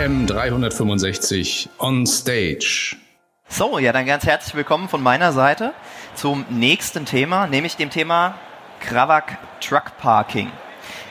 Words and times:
AM 0.00 0.26
365 0.26 1.68
on 1.78 2.06
stage. 2.06 2.96
So, 3.48 3.78
ja, 3.78 3.92
dann 3.92 4.06
ganz 4.06 4.24
herzlich 4.24 4.54
willkommen 4.54 4.88
von 4.88 5.02
meiner 5.02 5.32
Seite 5.32 5.74
zum 6.14 6.46
nächsten 6.48 7.04
Thema, 7.04 7.46
nämlich 7.46 7.76
dem 7.76 7.90
Thema 7.90 8.36
Kravak 8.80 9.36
Truck 9.60 9.98
Parking. 9.98 10.50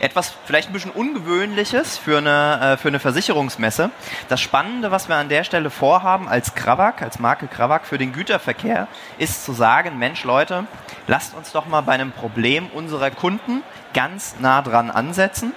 Etwas 0.02 0.34
vielleicht 0.46 0.70
ein 0.70 0.74
bisschen 0.74 0.90
Ungewöhnliches 0.90 2.00
für 2.00 2.18
eine, 2.18 2.74
äh, 2.74 2.78
für 2.78 2.88
eine 2.88 2.98
Versicherungsmesse. 2.98 3.92
Das 4.28 4.42
Spannende, 4.42 4.90
was 4.90 5.08
wir 5.08 5.18
an 5.18 5.30
der 5.30 5.44
Stelle 5.44 5.70
vorhaben 5.70 6.28
als 6.28 6.56
Kravak, 6.56 7.04
als 7.04 7.20
Marke 7.20 7.46
Kravak 7.46 7.86
für 7.86 8.00
den 8.00 8.12
Güterverkehr, 8.12 8.88
ist 9.20 9.46
zu 9.46 9.54
sagen, 9.54 10.00
Mensch 10.00 10.24
Leute, 10.24 10.66
lasst 11.06 11.36
uns 11.36 11.52
doch 11.52 11.68
mal 11.68 11.82
bei 11.82 11.94
einem 11.94 12.12
Problem 12.12 12.66
unserer 12.74 13.12
Kunden 13.12 13.62
ganz 13.94 14.38
nah 14.40 14.64
dran 14.64 14.90
ansetzen 14.90 15.54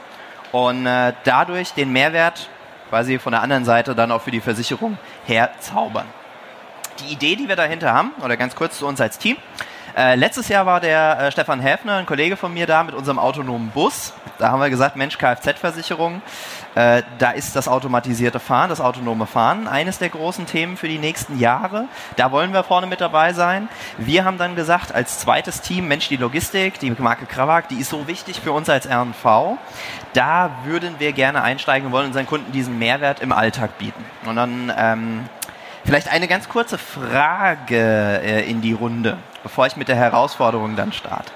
und 0.50 0.84
äh, 0.84 1.14
dadurch 1.24 1.72
den 1.72 1.92
Mehrwert 1.92 2.50
quasi 2.92 3.18
von 3.18 3.32
der 3.32 3.40
anderen 3.40 3.64
Seite 3.64 3.94
dann 3.94 4.12
auch 4.12 4.20
für 4.20 4.30
die 4.30 4.42
Versicherung 4.42 4.98
herzaubern. 5.24 6.04
Die 7.00 7.10
Idee, 7.14 7.36
die 7.36 7.48
wir 7.48 7.56
dahinter 7.56 7.94
haben, 7.94 8.10
oder 8.22 8.36
ganz 8.36 8.54
kurz 8.54 8.76
zu 8.76 8.86
uns 8.86 9.00
als 9.00 9.16
Team, 9.16 9.38
äh, 9.96 10.14
letztes 10.14 10.48
Jahr 10.48 10.64
war 10.64 10.80
der 10.80 11.18
äh, 11.18 11.32
Stefan 11.32 11.60
Häfner, 11.60 11.96
ein 11.96 12.06
Kollege 12.06 12.36
von 12.36 12.52
mir 12.54 12.66
da 12.66 12.82
mit 12.82 12.94
unserem 12.94 13.18
autonomen 13.18 13.70
Bus. 13.70 14.14
Da 14.38 14.50
haben 14.50 14.60
wir 14.60 14.70
gesagt, 14.70 14.96
Mensch, 14.96 15.18
Kfz-Versicherung, 15.18 16.22
äh, 16.74 17.02
da 17.18 17.32
ist 17.32 17.54
das 17.54 17.68
automatisierte 17.68 18.40
Fahren, 18.40 18.70
das 18.70 18.80
autonome 18.80 19.26
Fahren 19.26 19.68
eines 19.68 19.98
der 19.98 20.08
großen 20.08 20.46
Themen 20.46 20.78
für 20.78 20.88
die 20.88 20.98
nächsten 20.98 21.38
Jahre. 21.38 21.88
Da 22.16 22.32
wollen 22.32 22.54
wir 22.54 22.64
vorne 22.64 22.86
mit 22.86 23.02
dabei 23.02 23.34
sein. 23.34 23.68
Wir 23.98 24.24
haben 24.24 24.38
dann 24.38 24.56
gesagt, 24.56 24.94
als 24.94 25.18
zweites 25.18 25.60
Team, 25.60 25.88
Mensch, 25.88 26.08
die 26.08 26.16
Logistik, 26.16 26.78
die 26.78 26.90
Marke 26.90 27.26
Krawak, 27.26 27.68
die 27.68 27.76
ist 27.76 27.90
so 27.90 28.08
wichtig 28.08 28.40
für 28.40 28.52
uns 28.52 28.70
als 28.70 28.86
R&V. 28.86 29.58
Da 30.14 30.50
würden 30.64 30.94
wir 30.98 31.12
gerne 31.12 31.42
einsteigen 31.42 31.86
und 31.86 31.92
wollen 31.92 32.06
unseren 32.06 32.26
Kunden 32.26 32.50
diesen 32.52 32.78
Mehrwert 32.78 33.20
im 33.20 33.32
Alltag 33.32 33.76
bieten. 33.76 34.02
Und 34.24 34.36
dann 34.36 34.72
ähm, 34.74 35.28
vielleicht 35.84 36.10
eine 36.10 36.28
ganz 36.28 36.48
kurze 36.48 36.78
Frage 36.78 38.22
äh, 38.24 38.48
in 38.48 38.62
die 38.62 38.72
Runde 38.72 39.18
bevor 39.42 39.66
ich 39.66 39.76
mit 39.76 39.88
der 39.88 39.96
Herausforderung 39.96 40.76
dann 40.76 40.92
starte. 40.92 41.32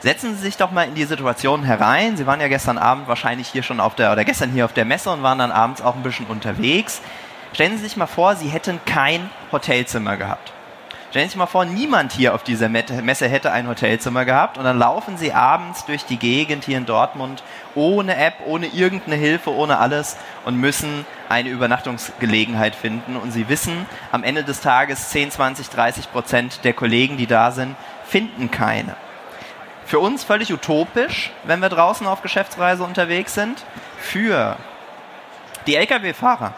Setzen 0.00 0.34
Sie 0.34 0.42
sich 0.42 0.56
doch 0.56 0.72
mal 0.72 0.84
in 0.84 0.94
die 0.94 1.04
Situation 1.04 1.62
herein. 1.62 2.16
Sie 2.16 2.26
waren 2.26 2.40
ja 2.40 2.48
gestern 2.48 2.76
Abend 2.76 3.06
wahrscheinlich 3.06 3.48
hier 3.48 3.62
schon 3.62 3.78
auf 3.78 3.94
der, 3.94 4.10
oder 4.10 4.24
gestern 4.24 4.50
hier 4.50 4.64
auf 4.64 4.72
der 4.72 4.84
Messe 4.84 5.10
und 5.10 5.22
waren 5.22 5.38
dann 5.38 5.52
abends 5.52 5.80
auch 5.80 5.94
ein 5.94 6.02
bisschen 6.02 6.26
unterwegs. 6.26 7.00
Stellen 7.52 7.76
Sie 7.76 7.84
sich 7.84 7.96
mal 7.96 8.06
vor, 8.06 8.34
Sie 8.34 8.48
hätten 8.48 8.80
kein 8.84 9.30
Hotelzimmer 9.52 10.16
gehabt. 10.16 10.52
Stellen 11.12 11.26
Sie 11.26 11.32
sich 11.32 11.36
mal 11.36 11.44
vor, 11.44 11.66
niemand 11.66 12.12
hier 12.12 12.34
auf 12.34 12.42
dieser 12.42 12.70
Messe 12.70 13.28
hätte 13.28 13.52
ein 13.52 13.68
Hotelzimmer 13.68 14.24
gehabt 14.24 14.56
und 14.56 14.64
dann 14.64 14.78
laufen 14.78 15.18
Sie 15.18 15.34
abends 15.34 15.84
durch 15.84 16.06
die 16.06 16.16
Gegend 16.16 16.64
hier 16.64 16.78
in 16.78 16.86
Dortmund 16.86 17.42
ohne 17.74 18.16
App, 18.16 18.36
ohne 18.46 18.68
irgendeine 18.68 19.16
Hilfe, 19.16 19.54
ohne 19.54 19.76
alles 19.76 20.16
und 20.46 20.56
müssen 20.56 21.04
eine 21.28 21.50
Übernachtungsgelegenheit 21.50 22.74
finden. 22.74 23.16
Und 23.16 23.30
Sie 23.30 23.50
wissen, 23.50 23.84
am 24.10 24.24
Ende 24.24 24.42
des 24.42 24.62
Tages 24.62 25.10
10, 25.10 25.32
20, 25.32 25.68
30 25.68 26.10
Prozent 26.10 26.64
der 26.64 26.72
Kollegen, 26.72 27.18
die 27.18 27.26
da 27.26 27.50
sind, 27.50 27.76
finden 28.06 28.50
keine. 28.50 28.96
Für 29.84 29.98
uns 29.98 30.24
völlig 30.24 30.50
utopisch, 30.50 31.30
wenn 31.44 31.60
wir 31.60 31.68
draußen 31.68 32.06
auf 32.06 32.22
Geschäftsreise 32.22 32.84
unterwegs 32.84 33.34
sind. 33.34 33.66
Für 33.98 34.56
die 35.66 35.76
Lkw-Fahrer, 35.76 36.54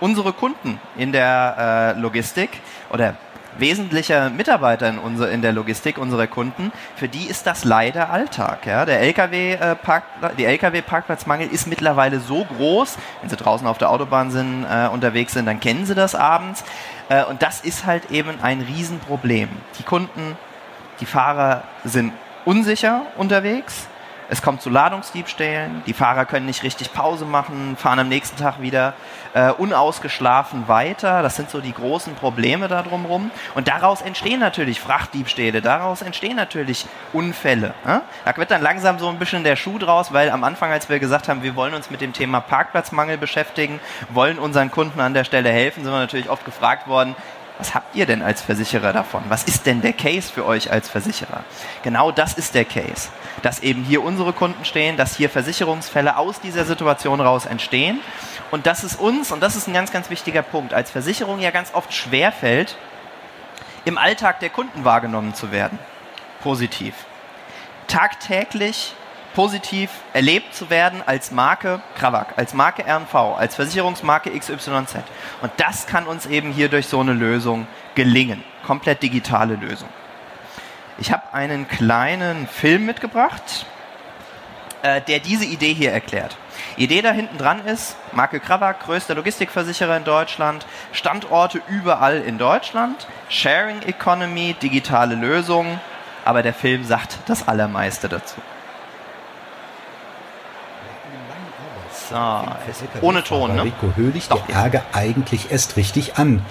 unsere 0.00 0.32
Kunden 0.32 0.80
in 0.96 1.12
der 1.12 1.94
äh, 1.94 2.00
Logistik 2.00 2.48
oder 2.88 3.14
wesentlicher 3.56 4.30
Mitarbeiter 4.30 4.88
in, 4.88 4.98
unser, 4.98 5.30
in 5.30 5.42
der 5.42 5.52
Logistik 5.52 5.98
unserer 5.98 6.26
Kunden, 6.26 6.72
für 6.96 7.08
die 7.08 7.26
ist 7.26 7.46
das 7.46 7.64
leider 7.64 8.10
Alltag. 8.10 8.66
Ja? 8.66 8.84
Der 8.84 9.00
LKW, 9.00 9.54
äh, 9.54 9.74
Park, 9.74 10.04
die 10.38 10.44
Lkw-Parkplatzmangel 10.44 11.48
ist 11.48 11.66
mittlerweile 11.66 12.20
so 12.20 12.44
groß, 12.44 12.96
wenn 13.20 13.30
sie 13.30 13.36
draußen 13.36 13.66
auf 13.66 13.78
der 13.78 13.90
Autobahn 13.90 14.30
sind, 14.30 14.64
äh, 14.64 14.88
unterwegs 14.88 15.32
sind, 15.32 15.46
dann 15.46 15.60
kennen 15.60 15.86
sie 15.86 15.94
das 15.94 16.14
abends. 16.14 16.64
Äh, 17.08 17.24
und 17.24 17.42
das 17.42 17.60
ist 17.60 17.86
halt 17.86 18.10
eben 18.10 18.40
ein 18.42 18.60
Riesenproblem. 18.60 19.48
Die 19.78 19.82
Kunden, 19.82 20.36
die 21.00 21.06
Fahrer 21.06 21.62
sind 21.84 22.12
unsicher 22.44 23.02
unterwegs 23.16 23.88
es 24.30 24.42
kommt 24.42 24.60
zu 24.60 24.68
Ladungsdiebstählen, 24.68 25.82
die 25.86 25.94
Fahrer 25.94 26.26
können 26.26 26.44
nicht 26.44 26.62
richtig 26.62 26.92
Pause 26.92 27.24
machen, 27.24 27.76
fahren 27.78 27.98
am 27.98 28.08
nächsten 28.08 28.36
Tag 28.36 28.60
wieder 28.60 28.92
äh, 29.32 29.50
unausgeschlafen 29.52 30.68
weiter. 30.68 31.22
Das 31.22 31.36
sind 31.36 31.48
so 31.48 31.60
die 31.60 31.72
großen 31.72 32.14
Probleme 32.14 32.68
da 32.68 32.82
drumherum. 32.82 33.30
Und 33.54 33.68
daraus 33.68 34.02
entstehen 34.02 34.40
natürlich 34.40 34.80
Frachtdiebstähle, 34.80 35.62
daraus 35.62 36.02
entstehen 36.02 36.36
natürlich 36.36 36.86
Unfälle. 37.14 37.72
Ja? 37.86 38.02
Da 38.26 38.36
wird 38.36 38.50
dann 38.50 38.60
langsam 38.60 38.98
so 38.98 39.08
ein 39.08 39.18
bisschen 39.18 39.44
der 39.44 39.56
Schuh 39.56 39.78
draus, 39.78 40.12
weil 40.12 40.30
am 40.30 40.44
Anfang, 40.44 40.70
als 40.70 40.90
wir 40.90 40.98
gesagt 40.98 41.28
haben, 41.28 41.42
wir 41.42 41.56
wollen 41.56 41.72
uns 41.72 41.90
mit 41.90 42.02
dem 42.02 42.12
Thema 42.12 42.40
Parkplatzmangel 42.40 43.16
beschäftigen, 43.16 43.80
wollen 44.10 44.38
unseren 44.38 44.70
Kunden 44.70 45.00
an 45.00 45.14
der 45.14 45.24
Stelle 45.24 45.50
helfen, 45.50 45.84
sind 45.84 45.92
wir 45.92 46.00
natürlich 46.00 46.28
oft 46.28 46.44
gefragt 46.44 46.86
worden, 46.86 47.16
was 47.58 47.74
habt 47.74 47.96
ihr 47.96 48.06
denn 48.06 48.22
als 48.22 48.40
Versicherer 48.40 48.92
davon? 48.92 49.24
Was 49.28 49.42
ist 49.44 49.66
denn 49.66 49.82
der 49.82 49.92
Case 49.92 50.32
für 50.32 50.46
euch 50.46 50.70
als 50.70 50.88
Versicherer? 50.88 51.42
Genau 51.82 52.12
das 52.12 52.34
ist 52.34 52.54
der 52.54 52.64
Case. 52.64 53.08
Dass 53.42 53.60
eben 53.60 53.82
hier 53.82 54.04
unsere 54.04 54.32
Kunden 54.32 54.64
stehen, 54.64 54.96
dass 54.96 55.16
hier 55.16 55.28
Versicherungsfälle 55.28 56.16
aus 56.16 56.40
dieser 56.40 56.64
Situation 56.64 57.20
raus 57.20 57.46
entstehen 57.46 58.00
und 58.52 58.66
dass 58.66 58.84
es 58.84 58.94
uns, 58.94 59.32
und 59.32 59.42
das 59.42 59.56
ist 59.56 59.66
ein 59.66 59.74
ganz, 59.74 59.90
ganz 59.90 60.08
wichtiger 60.08 60.42
Punkt, 60.42 60.72
als 60.72 60.92
Versicherung 60.92 61.40
ja 61.40 61.50
ganz 61.50 61.74
oft 61.74 61.92
schwerfällt, 61.92 62.76
im 63.84 63.98
Alltag 63.98 64.38
der 64.38 64.50
Kunden 64.50 64.84
wahrgenommen 64.84 65.34
zu 65.34 65.50
werden. 65.50 65.78
Positiv. 66.42 66.94
Tagtäglich 67.88 68.94
positiv 69.38 69.90
erlebt 70.14 70.52
zu 70.52 70.68
werden 70.68 71.00
als 71.06 71.30
Marke 71.30 71.80
Krawak, 71.96 72.34
als 72.34 72.54
Marke 72.54 72.82
RNV, 72.84 73.14
als 73.38 73.54
Versicherungsmarke 73.54 74.36
XYZ. 74.36 74.96
Und 75.42 75.52
das 75.58 75.86
kann 75.86 76.08
uns 76.08 76.26
eben 76.26 76.50
hier 76.50 76.68
durch 76.68 76.88
so 76.88 76.98
eine 76.98 77.12
Lösung 77.12 77.68
gelingen. 77.94 78.42
Komplett 78.66 79.00
digitale 79.00 79.54
Lösung. 79.54 79.88
Ich 80.98 81.12
habe 81.12 81.22
einen 81.32 81.68
kleinen 81.68 82.48
Film 82.48 82.84
mitgebracht, 82.84 83.64
äh, 84.82 85.00
der 85.02 85.20
diese 85.20 85.44
Idee 85.44 85.72
hier 85.72 85.92
erklärt. 85.92 86.36
Idee 86.76 87.00
da 87.00 87.12
hinten 87.12 87.38
dran 87.38 87.64
ist, 87.64 87.94
Marke 88.10 88.40
Krawak, 88.40 88.80
größter 88.80 89.14
Logistikversicherer 89.14 89.98
in 89.98 90.04
Deutschland, 90.04 90.66
Standorte 90.90 91.62
überall 91.68 92.22
in 92.22 92.38
Deutschland, 92.38 93.06
Sharing 93.28 93.82
Economy, 93.82 94.56
digitale 94.60 95.14
Lösung, 95.14 95.78
aber 96.24 96.42
der 96.42 96.54
Film 96.54 96.82
sagt 96.82 97.18
das 97.26 97.46
Allermeiste 97.46 98.08
dazu. 98.08 98.40
So, 102.08 102.16
ohne 103.02 103.22
Ton, 103.22 103.54
ne? 103.54 103.64
Rico 103.64 103.92
Höhlich 103.94 104.28
der 104.28 104.42
Ärger 104.54 104.82
eigentlich 104.92 105.50
erst 105.50 105.76
richtig 105.76 106.16
an. 106.16 106.42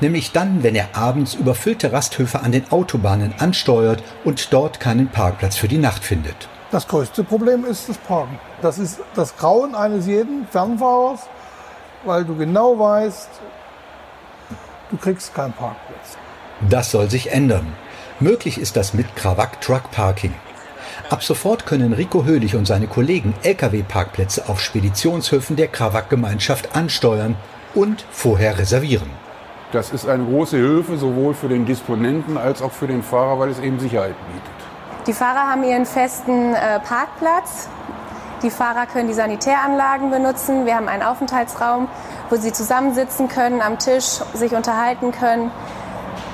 Nämlich 0.00 0.32
dann, 0.32 0.62
wenn 0.62 0.74
er 0.74 0.88
abends 0.92 1.34
überfüllte 1.34 1.92
Rasthöfe 1.92 2.40
an 2.40 2.52
den 2.52 2.70
Autobahnen 2.70 3.34
ansteuert 3.38 4.02
und 4.24 4.52
dort 4.52 4.80
keinen 4.80 5.08
Parkplatz 5.08 5.56
für 5.56 5.68
die 5.68 5.78
Nacht 5.78 6.04
findet. 6.04 6.48
Das 6.70 6.86
größte 6.86 7.24
Problem 7.24 7.64
ist 7.64 7.88
das 7.88 7.96
Parken. 7.96 8.38
Das 8.60 8.78
ist 8.78 9.00
das 9.14 9.36
Grauen 9.36 9.74
eines 9.74 10.06
jeden 10.06 10.46
Fernfahrers, 10.46 11.20
weil 12.04 12.24
du 12.24 12.36
genau 12.36 12.78
weißt, 12.78 13.30
du 14.90 14.96
kriegst 14.98 15.34
keinen 15.34 15.54
Parkplatz. 15.54 16.18
Das 16.68 16.90
soll 16.90 17.08
sich 17.08 17.32
ändern. 17.32 17.72
Möglich 18.20 18.58
ist 18.58 18.76
das 18.76 18.92
mit 18.92 19.16
Krawak 19.16 19.60
Truck 19.60 19.90
Parking. 19.90 20.34
Ab 21.10 21.22
sofort 21.22 21.64
können 21.64 21.94
Rico 21.94 22.24
Höhlich 22.24 22.54
und 22.54 22.66
seine 22.66 22.86
Kollegen 22.86 23.34
Lkw-Parkplätze 23.42 24.46
auf 24.46 24.60
Speditionshöfen 24.60 25.56
der 25.56 25.68
Krawak-Gemeinschaft 25.68 26.76
ansteuern 26.76 27.34
und 27.74 28.04
vorher 28.10 28.58
reservieren. 28.58 29.08
Das 29.72 29.90
ist 29.90 30.06
eine 30.06 30.24
große 30.24 30.58
Hilfe 30.58 30.98
sowohl 30.98 31.32
für 31.32 31.48
den 31.48 31.64
Disponenten 31.64 32.36
als 32.36 32.60
auch 32.60 32.72
für 32.72 32.86
den 32.86 33.02
Fahrer, 33.02 33.38
weil 33.38 33.48
es 33.48 33.58
eben 33.58 33.80
Sicherheit 33.80 34.14
bietet. 34.26 35.06
Die 35.06 35.14
Fahrer 35.14 35.50
haben 35.50 35.64
ihren 35.64 35.86
festen 35.86 36.54
äh, 36.54 36.78
Parkplatz. 36.80 37.70
Die 38.42 38.50
Fahrer 38.50 38.84
können 38.84 39.08
die 39.08 39.14
Sanitäranlagen 39.14 40.10
benutzen. 40.10 40.66
Wir 40.66 40.76
haben 40.76 40.88
einen 40.88 41.02
Aufenthaltsraum, 41.02 41.88
wo 42.28 42.36
sie 42.36 42.52
zusammensitzen 42.52 43.28
können, 43.28 43.62
am 43.62 43.78
Tisch 43.78 44.20
sich 44.34 44.52
unterhalten 44.52 45.12
können 45.12 45.50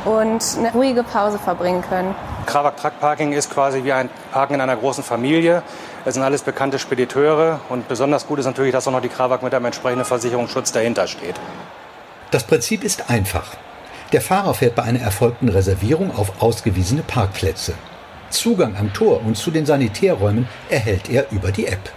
und 0.05 0.43
eine 0.59 0.73
ruhige 0.73 1.05
Pause 1.05 1.39
verbringen 1.39 1.83
können. 1.89 2.17
Krawak 2.45 2.77
Truck 2.77 3.01
Parking 3.01 3.33
ist 3.33 3.51
quasi 3.51 3.85
wie 3.85 3.93
ein 3.93 4.11
Parken 4.33 4.55
in 4.55 4.61
einer 4.61 4.77
großen 4.77 5.03
Familie. 5.05 5.63
Es 6.05 6.15
sind 6.15 6.23
alles 6.23 6.43
bekannte 6.43 6.79
Spediteure 6.79 7.61
und 7.69 7.89
besonders 7.89 8.27
gut 8.27 8.39
ist 8.39 8.47
natürlich, 8.47 8.73
dass 8.73 8.87
auch 8.87 8.93
noch 8.93 9.01
die 9.01 9.09
Krawak 9.09 9.43
mit 9.43 9.55
einem 9.55 9.65
entsprechenden 9.67 10.05
Versicherungsschutz 10.05 10.73
dahinter 10.73 11.07
steht. 11.07 11.37
Das 12.31 12.45
Prinzip 12.45 12.85
ist 12.85 13.11
einfach. 13.11 13.55
Der 14.13 14.21
Fahrer 14.21 14.55
fährt 14.55 14.75
bei 14.75 14.83
einer 14.83 15.01
erfolgten 15.01 15.49
Reservierung 15.49 16.15
auf 16.17 16.43
ausgewiesene 16.43 17.03
Parkplätze. 17.03 17.75
Zugang 18.31 18.77
am 18.77 18.93
Tor 18.93 19.23
und 19.25 19.37
zu 19.37 19.51
den 19.51 19.67
Sanitärräumen 19.67 20.49
erhält 20.69 21.09
er 21.09 21.31
über 21.31 21.53
die 21.53 21.67
App. 21.67 21.91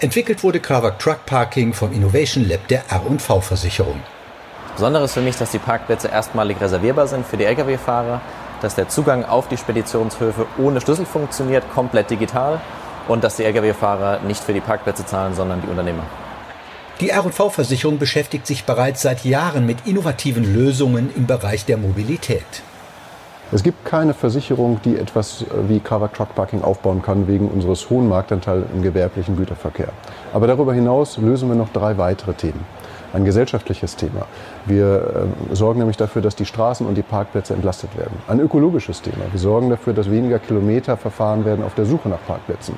Entwickelt 0.00 0.42
wurde 0.42 0.60
Krawak 0.60 0.98
Truck 0.98 1.26
Parking 1.26 1.74
vom 1.74 1.92
Innovation 1.92 2.48
Lab 2.48 2.66
der 2.68 2.84
R&V 2.90 3.40
Versicherung. 3.40 4.00
Besonderes 4.74 5.12
für 5.12 5.20
mich, 5.20 5.36
dass 5.36 5.50
die 5.50 5.58
Parkplätze 5.58 6.08
erstmalig 6.08 6.60
reservierbar 6.60 7.06
sind 7.06 7.26
für 7.26 7.36
die 7.36 7.44
Lkw-Fahrer 7.44 8.20
dass 8.60 8.74
der 8.74 8.88
Zugang 8.88 9.24
auf 9.24 9.48
die 9.48 9.56
Speditionshöfe 9.56 10.46
ohne 10.58 10.80
Schlüssel 10.80 11.06
funktioniert, 11.06 11.64
komplett 11.74 12.10
digital 12.10 12.60
und 13.08 13.24
dass 13.24 13.36
die 13.36 13.44
Lkw-Fahrer 13.44 14.20
nicht 14.20 14.42
für 14.42 14.52
die 14.52 14.60
Parkplätze 14.60 15.04
zahlen, 15.06 15.34
sondern 15.34 15.62
die 15.62 15.68
Unternehmer. 15.68 16.02
Die 17.00 17.10
R&V-Versicherung 17.10 17.98
beschäftigt 17.98 18.46
sich 18.46 18.64
bereits 18.64 19.00
seit 19.02 19.24
Jahren 19.24 19.64
mit 19.64 19.86
innovativen 19.86 20.44
Lösungen 20.44 21.10
im 21.16 21.26
Bereich 21.26 21.64
der 21.64 21.78
Mobilität. 21.78 22.44
Es 23.52 23.64
gibt 23.64 23.84
keine 23.84 24.14
Versicherung, 24.14 24.80
die 24.84 24.96
etwas 24.96 25.42
äh, 25.42 25.68
wie 25.68 25.80
Cover 25.80 26.12
Truck 26.12 26.34
Parking 26.36 26.62
aufbauen 26.62 27.02
kann 27.02 27.26
wegen 27.26 27.48
unseres 27.48 27.90
hohen 27.90 28.08
Marktanteils 28.08 28.66
im 28.72 28.82
gewerblichen 28.82 29.36
Güterverkehr. 29.36 29.88
Aber 30.32 30.46
darüber 30.46 30.72
hinaus 30.72 31.16
lösen 31.16 31.48
wir 31.48 31.56
noch 31.56 31.70
drei 31.70 31.98
weitere 31.98 32.34
Themen. 32.34 32.64
Ein 33.12 33.24
gesellschaftliches 33.24 33.96
Thema. 33.96 34.26
Wir 34.66 35.26
äh, 35.50 35.54
sorgen 35.54 35.80
nämlich 35.80 35.96
dafür, 35.96 36.22
dass 36.22 36.36
die 36.36 36.44
Straßen 36.44 36.86
und 36.86 36.94
die 36.94 37.02
Parkplätze 37.02 37.54
entlastet 37.54 37.96
werden. 37.98 38.16
Ein 38.28 38.38
ökologisches 38.40 39.02
Thema. 39.02 39.24
Wir 39.32 39.40
sorgen 39.40 39.68
dafür, 39.68 39.92
dass 39.92 40.10
weniger 40.10 40.38
Kilometer 40.38 40.96
verfahren 40.96 41.44
werden 41.44 41.64
auf 41.64 41.74
der 41.74 41.86
Suche 41.86 42.08
nach 42.08 42.24
Parkplätzen. 42.26 42.76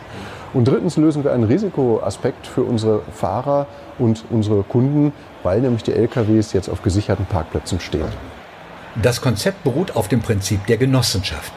Und 0.54 0.68
drittens 0.68 0.96
lösen 0.96 1.24
wir 1.24 1.32
einen 1.32 1.44
Risikoaspekt 1.44 2.46
für 2.46 2.62
unsere 2.62 3.00
Fahrer 3.12 3.66
und 3.98 4.24
unsere 4.30 4.62
Kunden, 4.62 5.12
weil 5.42 5.60
nämlich 5.60 5.82
die 5.82 5.92
LKWs 5.92 6.52
jetzt 6.52 6.68
auf 6.68 6.82
gesicherten 6.82 7.26
Parkplätzen 7.26 7.80
stehen. 7.80 8.08
Das 9.02 9.20
Konzept 9.20 9.64
beruht 9.64 9.96
auf 9.96 10.08
dem 10.08 10.20
Prinzip 10.20 10.66
der 10.66 10.76
Genossenschaft. 10.76 11.52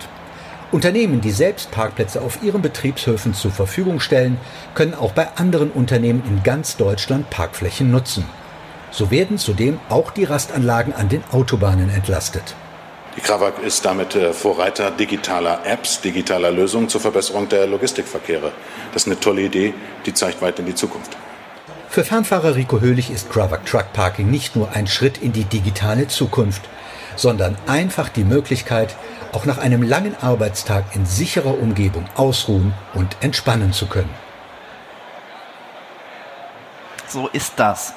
Unternehmen, 0.72 1.22
die 1.22 1.32
selbst 1.32 1.72
Parkplätze 1.72 2.22
auf 2.22 2.44
ihren 2.44 2.62
Betriebshöfen 2.62 3.34
zur 3.34 3.52
Verfügung 3.52 4.00
stellen, 4.00 4.38
können 4.74 4.94
auch 4.94 5.12
bei 5.14 5.28
anderen 5.36 5.72
Unternehmen 5.72 6.24
in 6.28 6.44
ganz 6.44 6.76
Deutschland 6.76 7.30
Parkflächen 7.30 7.92
nutzen. 7.92 8.26
So 8.96 9.12
werden 9.12 9.38
zudem 9.38 9.78
auch 9.90 10.10
die 10.10 10.24
Rastanlagen 10.24 10.94
an 10.94 11.10
den 11.10 11.22
Autobahnen 11.34 11.90
entlastet. 11.90 12.56
Die 13.18 13.22
Krawak 13.22 13.62
ist 13.62 13.84
damit 13.84 14.16
äh, 14.16 14.32
Vorreiter 14.32 14.90
digitaler 14.90 15.66
Apps, 15.66 16.00
digitaler 16.00 16.50
Lösungen 16.50 16.88
zur 16.88 17.02
Verbesserung 17.02 17.50
der 17.50 17.68
Logistikverkehre. 17.68 18.54
Das 18.94 19.04
ist 19.04 19.08
eine 19.08 19.20
tolle 19.20 19.42
Idee, 19.42 19.74
die 20.06 20.14
zeigt 20.14 20.42
weit 20.42 20.60
in 20.60 20.66
die 20.66 20.76
Zukunft. 20.76 21.18
Für 21.90 22.06
Fernfahrer 22.06 22.56
Rico 22.56 22.80
Höhlich 22.80 23.12
ist 23.12 23.30
Krawak 23.30 23.66
Truck 23.66 23.92
Parking 23.92 24.32
nicht 24.32 24.56
nur 24.56 24.72
ein 24.72 24.88
Schritt 24.88 25.18
in 25.18 25.34
die 25.34 25.44
digitale 25.44 26.08
Zukunft, 26.08 26.62
sondern 27.18 27.58
einfach 27.68 28.08
die 28.08 28.24
Möglichkeit, 28.24 28.96
auch 29.34 29.44
nach 29.44 29.58
einem 29.58 29.84
langen 29.84 30.16
Arbeitstag 30.22 30.96
in 30.96 31.06
sicherer 31.06 31.60
Umgebung 31.60 32.06
ausruhen 32.16 32.74
und 32.94 33.18
entspannen 33.20 33.74
zu 33.74 33.88
können. 33.88 34.25
So 37.16 37.30
ist 37.30 37.54
das. 37.62 37.94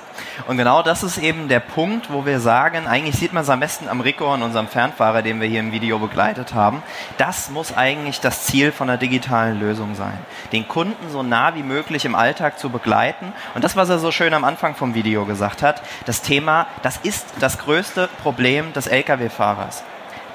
Und 0.46 0.58
genau 0.58 0.80
das 0.84 1.02
ist 1.02 1.18
eben 1.18 1.48
der 1.48 1.58
Punkt, 1.58 2.08
wo 2.08 2.24
wir 2.24 2.38
sagen, 2.38 2.86
eigentlich 2.86 3.16
sieht 3.16 3.32
man 3.32 3.42
es 3.42 3.50
am 3.50 3.58
besten 3.58 3.88
am 3.88 4.00
Rico 4.00 4.32
und 4.32 4.44
unserem 4.44 4.68
Fernfahrer, 4.68 5.22
den 5.22 5.40
wir 5.40 5.48
hier 5.48 5.58
im 5.58 5.72
Video 5.72 5.98
begleitet 5.98 6.54
haben. 6.54 6.84
Das 7.16 7.50
muss 7.50 7.76
eigentlich 7.76 8.20
das 8.20 8.44
Ziel 8.44 8.70
von 8.70 8.88
einer 8.88 8.96
digitalen 8.96 9.58
Lösung 9.58 9.96
sein. 9.96 10.16
Den 10.52 10.68
Kunden 10.68 11.10
so 11.10 11.24
nah 11.24 11.56
wie 11.56 11.64
möglich 11.64 12.04
im 12.04 12.14
Alltag 12.14 12.60
zu 12.60 12.70
begleiten. 12.70 13.32
Und 13.56 13.64
das, 13.64 13.74
was 13.74 13.88
er 13.88 13.98
so 13.98 14.12
schön 14.12 14.34
am 14.34 14.44
Anfang 14.44 14.76
vom 14.76 14.94
Video 14.94 15.24
gesagt 15.24 15.62
hat, 15.62 15.82
das 16.06 16.22
Thema, 16.22 16.68
das 16.82 16.98
ist 16.98 17.26
das 17.40 17.58
größte 17.58 18.08
Problem 18.22 18.72
des 18.72 18.86
Lkw-Fahrers 18.86 19.82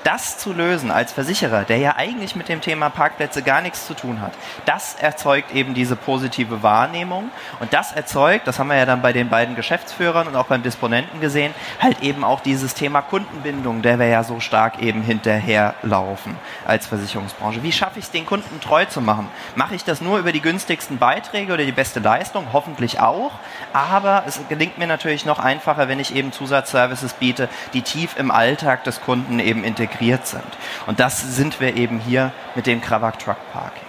das 0.03 0.37
zu 0.37 0.53
lösen 0.53 0.91
als 0.91 1.13
Versicherer, 1.13 1.63
der 1.63 1.77
ja 1.77 1.95
eigentlich 1.95 2.35
mit 2.35 2.49
dem 2.49 2.61
Thema 2.61 2.89
Parkplätze 2.89 3.41
gar 3.41 3.61
nichts 3.61 3.87
zu 3.87 3.93
tun 3.93 4.21
hat, 4.21 4.33
das 4.65 4.95
erzeugt 4.95 5.53
eben 5.53 5.73
diese 5.73 5.95
positive 5.95 6.61
Wahrnehmung 6.61 7.29
und 7.59 7.73
das 7.73 7.93
erzeugt, 7.93 8.47
das 8.47 8.59
haben 8.59 8.67
wir 8.67 8.75
ja 8.75 8.85
dann 8.85 9.01
bei 9.01 9.13
den 9.13 9.29
beiden 9.29 9.55
Geschäftsführern 9.55 10.27
und 10.27 10.35
auch 10.35 10.47
beim 10.47 10.63
Disponenten 10.63 11.21
gesehen, 11.21 11.53
halt 11.79 12.01
eben 12.01 12.23
auch 12.23 12.41
dieses 12.41 12.73
Thema 12.73 13.01
Kundenbindung, 13.01 13.81
der 13.81 13.99
wir 13.99 14.07
ja 14.07 14.23
so 14.23 14.39
stark 14.39 14.81
eben 14.81 15.01
hinterherlaufen 15.01 16.35
als 16.65 16.85
Versicherungsbranche. 16.85 17.63
Wie 17.63 17.71
schaffe 17.71 17.99
ich 17.99 18.05
es, 18.05 18.11
den 18.11 18.25
Kunden 18.25 18.59
treu 18.59 18.85
zu 18.85 19.01
machen? 19.01 19.27
Mache 19.55 19.75
ich 19.75 19.83
das 19.83 20.01
nur 20.01 20.19
über 20.19 20.31
die 20.31 20.41
günstigsten 20.41 20.97
Beiträge 20.97 21.53
oder 21.53 21.65
die 21.65 21.71
beste 21.71 21.99
Leistung? 21.99 22.47
Hoffentlich 22.51 22.99
auch, 22.99 23.31
aber 23.71 24.23
es 24.27 24.39
gelingt 24.49 24.77
mir 24.77 24.87
natürlich 24.87 25.25
noch 25.25 25.39
einfacher, 25.39 25.87
wenn 25.87 25.99
ich 25.99 26.15
eben 26.15 26.31
Zusatzservices 26.31 27.13
biete, 27.13 27.47
die 27.73 27.81
tief 27.81 28.17
im 28.17 28.31
Alltag 28.31 28.83
des 28.83 29.01
Kunden 29.01 29.39
eben 29.39 29.63
integriert 29.63 29.92
integriert 29.93 30.27
sind. 30.27 30.43
Und 30.87 30.99
das 30.99 31.35
sind 31.35 31.59
wir 31.59 31.75
eben 31.75 31.99
hier 31.99 32.31
mit 32.55 32.67
dem 32.67 32.81
Krawak 32.81 33.19
Truck 33.19 33.37
Parking. 33.51 33.83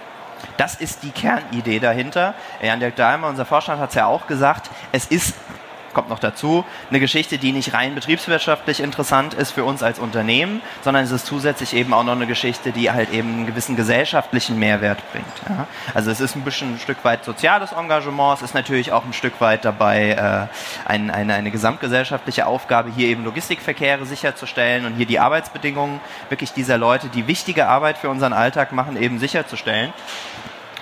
Das 0.57 0.75
ist 0.75 1.03
die 1.03 1.11
Kernidee 1.11 1.79
dahinter. 1.79 2.33
Jan 2.61 2.79
Dirk 2.79 2.95
Dahlmer, 2.95 3.27
unser 3.27 3.45
Vorstand, 3.45 3.81
hat 3.81 3.89
es 3.89 3.95
ja 3.95 4.05
auch 4.05 4.27
gesagt, 4.27 4.69
es 4.91 5.05
ist 5.05 5.35
kommt 5.95 6.09
noch 6.09 6.19
dazu, 6.19 6.63
eine 6.91 6.99
Geschichte, 6.99 7.39
die 7.39 7.51
nicht 7.51 7.73
rein 7.73 7.95
betriebswirtschaftlich 7.95 8.79
interessant 8.79 9.33
ist 9.33 9.51
für 9.51 9.63
uns 9.63 9.81
als 9.81 9.97
Unternehmen, 9.97 10.61
sondern 10.83 11.03
es 11.03 11.11
ist 11.11 11.25
zusätzlich 11.25 11.73
eben 11.73 11.93
auch 11.93 12.03
noch 12.03 12.11
eine 12.11 12.27
Geschichte, 12.27 12.71
die 12.71 12.91
halt 12.91 13.11
eben 13.11 13.29
einen 13.29 13.45
gewissen 13.47 13.75
gesellschaftlichen 13.75 14.59
Mehrwert 14.59 14.99
bringt. 15.11 15.25
Ja. 15.49 15.65
Also 15.95 16.11
es 16.11 16.19
ist 16.19 16.35
ein 16.35 16.43
bisschen 16.43 16.75
ein 16.75 16.79
Stück 16.79 17.03
weit 17.03 17.25
soziales 17.25 17.71
Engagement, 17.71 18.37
es 18.37 18.43
ist 18.43 18.53
natürlich 18.53 18.91
auch 18.91 19.05
ein 19.05 19.13
Stück 19.13 19.41
weit 19.41 19.65
dabei 19.65 20.11
äh, 20.11 20.87
ein, 20.87 21.09
eine, 21.09 21.33
eine 21.33 21.49
gesamtgesellschaftliche 21.49 22.45
Aufgabe, 22.45 22.91
hier 22.95 23.07
eben 23.07 23.23
Logistikverkehre 23.23 24.05
sicherzustellen 24.05 24.85
und 24.85 24.95
hier 24.95 25.05
die 25.07 25.19
Arbeitsbedingungen 25.19 26.01
wirklich 26.29 26.51
dieser 26.51 26.77
Leute, 26.77 27.07
die 27.07 27.27
wichtige 27.27 27.67
Arbeit 27.67 27.97
für 27.97 28.09
unseren 28.09 28.33
Alltag 28.33 28.73
machen, 28.73 29.01
eben 29.01 29.17
sicherzustellen. 29.17 29.93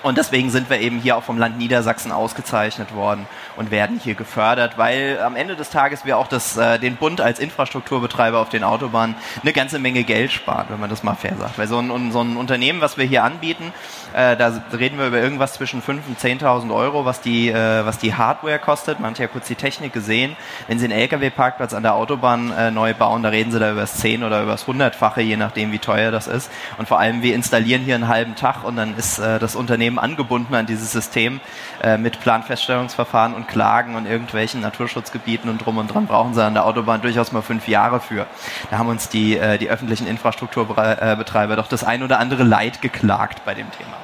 Und 0.04 0.18
deswegen 0.18 0.50
sind 0.50 0.70
wir 0.70 0.80
eben 0.80 1.00
hier 1.00 1.16
auch 1.18 1.24
vom 1.24 1.38
Land 1.38 1.58
Niedersachsen 1.58 2.12
ausgezeichnet 2.12 2.94
worden 2.94 3.26
und 3.56 3.72
werden 3.72 4.00
hier 4.04 4.16
gefördert, 4.16 4.78
weil 4.78 5.20
am 5.24 5.36
Ende 5.36 5.56
des 5.56 5.70
Tages 5.70 6.06
wir 6.06 6.18
auch 6.18 6.28
das, 6.28 6.58
äh, 6.58 6.78
den 6.78 6.98
Bund 6.98 7.22
als 7.22 7.40
Infrastrukturbetreiber 7.40 8.40
auf 8.40 8.50
den 8.50 8.64
Autobahnen 8.64 9.16
eine 9.42 9.54
ganze 9.54 9.80
Menge 9.80 10.04
Geld 10.04 10.32
sparen, 10.32 10.66
wenn 10.70 10.80
man 10.80 10.90
das 10.90 11.04
mal 11.04 11.16
fair 11.16 11.36
sagt. 11.40 11.58
Weil 11.58 11.68
so 11.68 11.80
ein, 11.80 12.12
so 12.12 12.22
ein 12.22 12.36
Unternehmen, 12.36 12.82
was 12.82 12.98
wir 12.98 13.06
hier 13.06 13.24
anbieten, 13.24 13.72
äh, 14.14 14.36
da 14.36 14.54
reden 14.74 14.98
wir 15.00 15.08
über 15.08 15.20
irgendwas 15.20 15.54
zwischen 15.54 15.82
5.000 15.82 16.08
und 16.08 16.20
10.000 16.20 16.74
Euro, 16.74 17.06
was 17.06 17.22
die, 17.22 17.50
äh, 17.50 17.86
was 17.86 17.98
die 17.98 18.14
Hardware 18.14 18.60
kostet. 18.60 19.00
Man 19.00 19.12
hat 19.12 19.20
ja 19.20 19.28
kurz 19.28 19.48
die 19.48 19.56
Technik 19.56 19.94
gesehen. 19.94 20.36
Wenn 20.68 20.80
Sie 20.80 20.86
einen 20.86 21.00
LKW-Parkplatz 21.00 21.74
an 21.74 21.84
der 21.84 21.96
Autobahn 21.96 22.52
äh, 22.52 22.72
neu 22.72 22.94
bauen, 22.94 23.24
da 23.24 23.30
reden 23.30 23.52
Sie 23.52 23.60
da 23.60 23.72
über 23.72 23.82
das 23.82 23.96
10 23.96 24.24
oder 24.24 24.44
über 24.44 24.52
das 24.52 24.66
100-fache, 24.68 25.22
je 25.22 25.38
nachdem, 25.38 25.72
wie 25.72 25.80
teuer 25.80 26.12
das 26.12 26.28
ist. 26.28 26.52
Und 26.78 26.88
vor 26.88 27.00
allem, 27.00 27.22
wir 27.22 27.34
installieren 27.36 27.82
hier 27.84 27.96
einen 27.96 28.08
halben 28.08 28.36
Tag 28.36 28.64
und 28.64 28.76
dann 28.76 28.96
ist 28.98 29.20
äh, 29.20 29.40
das 29.40 29.56
Unternehmen 29.56 29.93
angebunden 30.00 30.54
an 30.56 30.66
dieses 30.66 30.92
System 30.92 31.40
äh, 31.82 31.98
mit 31.98 32.20
Planfeststellungsverfahren 32.20 33.34
und 33.34 33.48
Klagen 33.48 33.96
und 33.96 34.06
irgendwelchen 34.06 34.62
Naturschutzgebieten 34.62 35.50
und 35.50 35.60
drum 35.60 35.78
und 35.78 35.88
dran 35.88 36.08
brauchen 36.08 36.34
sie 36.34 36.44
an 36.44 36.54
der 36.54 36.66
Autobahn 36.66 37.02
durchaus 37.02 37.32
mal 37.32 37.42
fünf 37.42 37.68
Jahre 37.68 38.00
für. 38.00 38.28
Da 38.72 38.78
haben 38.78 38.90
uns 38.90 39.10
die, 39.10 39.38
äh, 39.38 39.58
die 39.58 39.70
öffentlichen 39.70 40.08
Infrastrukturbetreiber 40.08 41.56
doch 41.56 41.68
das 41.68 41.84
ein 41.84 42.04
oder 42.04 42.20
andere 42.20 42.44
Leid 42.44 42.82
geklagt 42.82 43.44
bei 43.46 43.54
dem 43.54 43.70
Thema. 43.72 43.98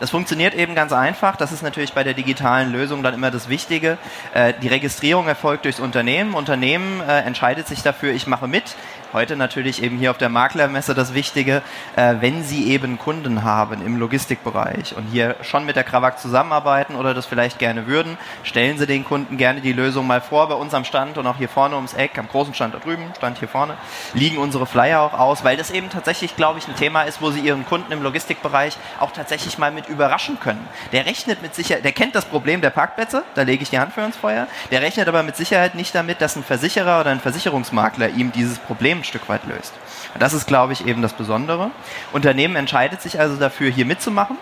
Das 0.00 0.10
funktioniert 0.10 0.54
eben 0.54 0.74
ganz 0.74 0.92
einfach. 0.92 1.36
Das 1.36 1.52
ist 1.52 1.62
natürlich 1.62 1.92
bei 1.92 2.04
der 2.04 2.14
digitalen 2.14 2.72
Lösung 2.72 3.02
dann 3.02 3.14
immer 3.14 3.30
das 3.30 3.48
Wichtige. 3.48 3.96
Äh, 4.34 4.52
die 4.60 4.68
Registrierung 4.68 5.28
erfolgt 5.28 5.64
durchs 5.64 5.80
Unternehmen. 5.80 6.34
Unternehmen 6.34 7.00
äh, 7.00 7.20
entscheidet 7.20 7.68
sich 7.68 7.82
dafür, 7.82 8.12
ich 8.12 8.26
mache 8.26 8.48
mit. 8.48 8.76
Heute 9.14 9.36
natürlich 9.36 9.80
eben 9.80 9.96
hier 9.96 10.10
auf 10.10 10.18
der 10.18 10.28
Maklermesse 10.28 10.92
das 10.92 11.14
Wichtige, 11.14 11.62
äh, 11.94 12.16
wenn 12.18 12.42
Sie 12.42 12.68
eben 12.72 12.98
Kunden 12.98 13.44
haben 13.44 13.80
im 13.86 13.96
Logistikbereich 13.96 14.96
und 14.96 15.04
hier 15.04 15.36
schon 15.42 15.64
mit 15.64 15.76
der 15.76 15.84
Krawak 15.84 16.18
zusammenarbeiten 16.18 16.96
oder 16.96 17.14
das 17.14 17.24
vielleicht 17.24 17.60
gerne 17.60 17.86
würden, 17.86 18.18
stellen 18.42 18.76
Sie 18.76 18.88
den 18.88 19.04
Kunden 19.04 19.36
gerne 19.36 19.60
die 19.60 19.72
Lösung 19.72 20.08
mal 20.08 20.20
vor 20.20 20.48
bei 20.48 20.56
uns 20.56 20.74
am 20.74 20.84
Stand 20.84 21.16
und 21.16 21.28
auch 21.28 21.36
hier 21.36 21.48
vorne 21.48 21.76
ums 21.76 21.94
Eck, 21.94 22.18
am 22.18 22.26
großen 22.26 22.54
Stand 22.54 22.74
da 22.74 22.80
drüben, 22.80 23.04
Stand 23.16 23.38
hier 23.38 23.46
vorne, 23.46 23.76
liegen 24.14 24.36
unsere 24.36 24.66
Flyer 24.66 25.02
auch 25.02 25.16
aus, 25.16 25.44
weil 25.44 25.56
das 25.56 25.70
eben 25.70 25.90
tatsächlich, 25.90 26.34
glaube 26.34 26.58
ich, 26.58 26.66
ein 26.66 26.74
Thema 26.74 27.02
ist, 27.02 27.22
wo 27.22 27.30
Sie 27.30 27.38
Ihren 27.38 27.64
Kunden 27.64 27.92
im 27.92 28.02
Logistikbereich 28.02 28.76
auch 28.98 29.12
tatsächlich 29.12 29.58
mal 29.58 29.70
mit 29.70 29.88
überraschen 29.88 30.40
können. 30.40 30.66
Der 30.90 31.06
rechnet 31.06 31.40
mit 31.40 31.54
Sicherheit, 31.54 31.84
der 31.84 31.92
kennt 31.92 32.16
das 32.16 32.24
Problem 32.24 32.62
der 32.62 32.70
Parkplätze, 32.70 33.22
da 33.36 33.42
lege 33.42 33.62
ich 33.62 33.70
die 33.70 33.78
Hand 33.78 33.92
für 33.92 34.00
ins 34.00 34.16
Feuer, 34.16 34.48
der 34.72 34.82
rechnet 34.82 35.06
aber 35.06 35.22
mit 35.22 35.36
Sicherheit 35.36 35.76
nicht 35.76 35.94
damit, 35.94 36.20
dass 36.20 36.34
ein 36.34 36.42
Versicherer 36.42 36.98
oder 36.98 37.10
ein 37.10 37.20
Versicherungsmakler 37.20 38.08
ihm 38.08 38.32
dieses 38.32 38.58
Problem 38.58 39.03
ein 39.04 39.06
Stück 39.06 39.28
weit 39.28 39.44
löst. 39.46 39.72
Und 40.14 40.22
das 40.22 40.32
ist, 40.32 40.46
glaube 40.46 40.72
ich, 40.72 40.86
eben 40.86 41.02
das 41.02 41.12
Besondere. 41.12 41.70
Unternehmen 42.12 42.56
entscheidet 42.56 43.00
sich 43.00 43.20
also 43.20 43.36
dafür, 43.36 43.70
hier 43.70 43.86
mitzumachen. 43.86 44.36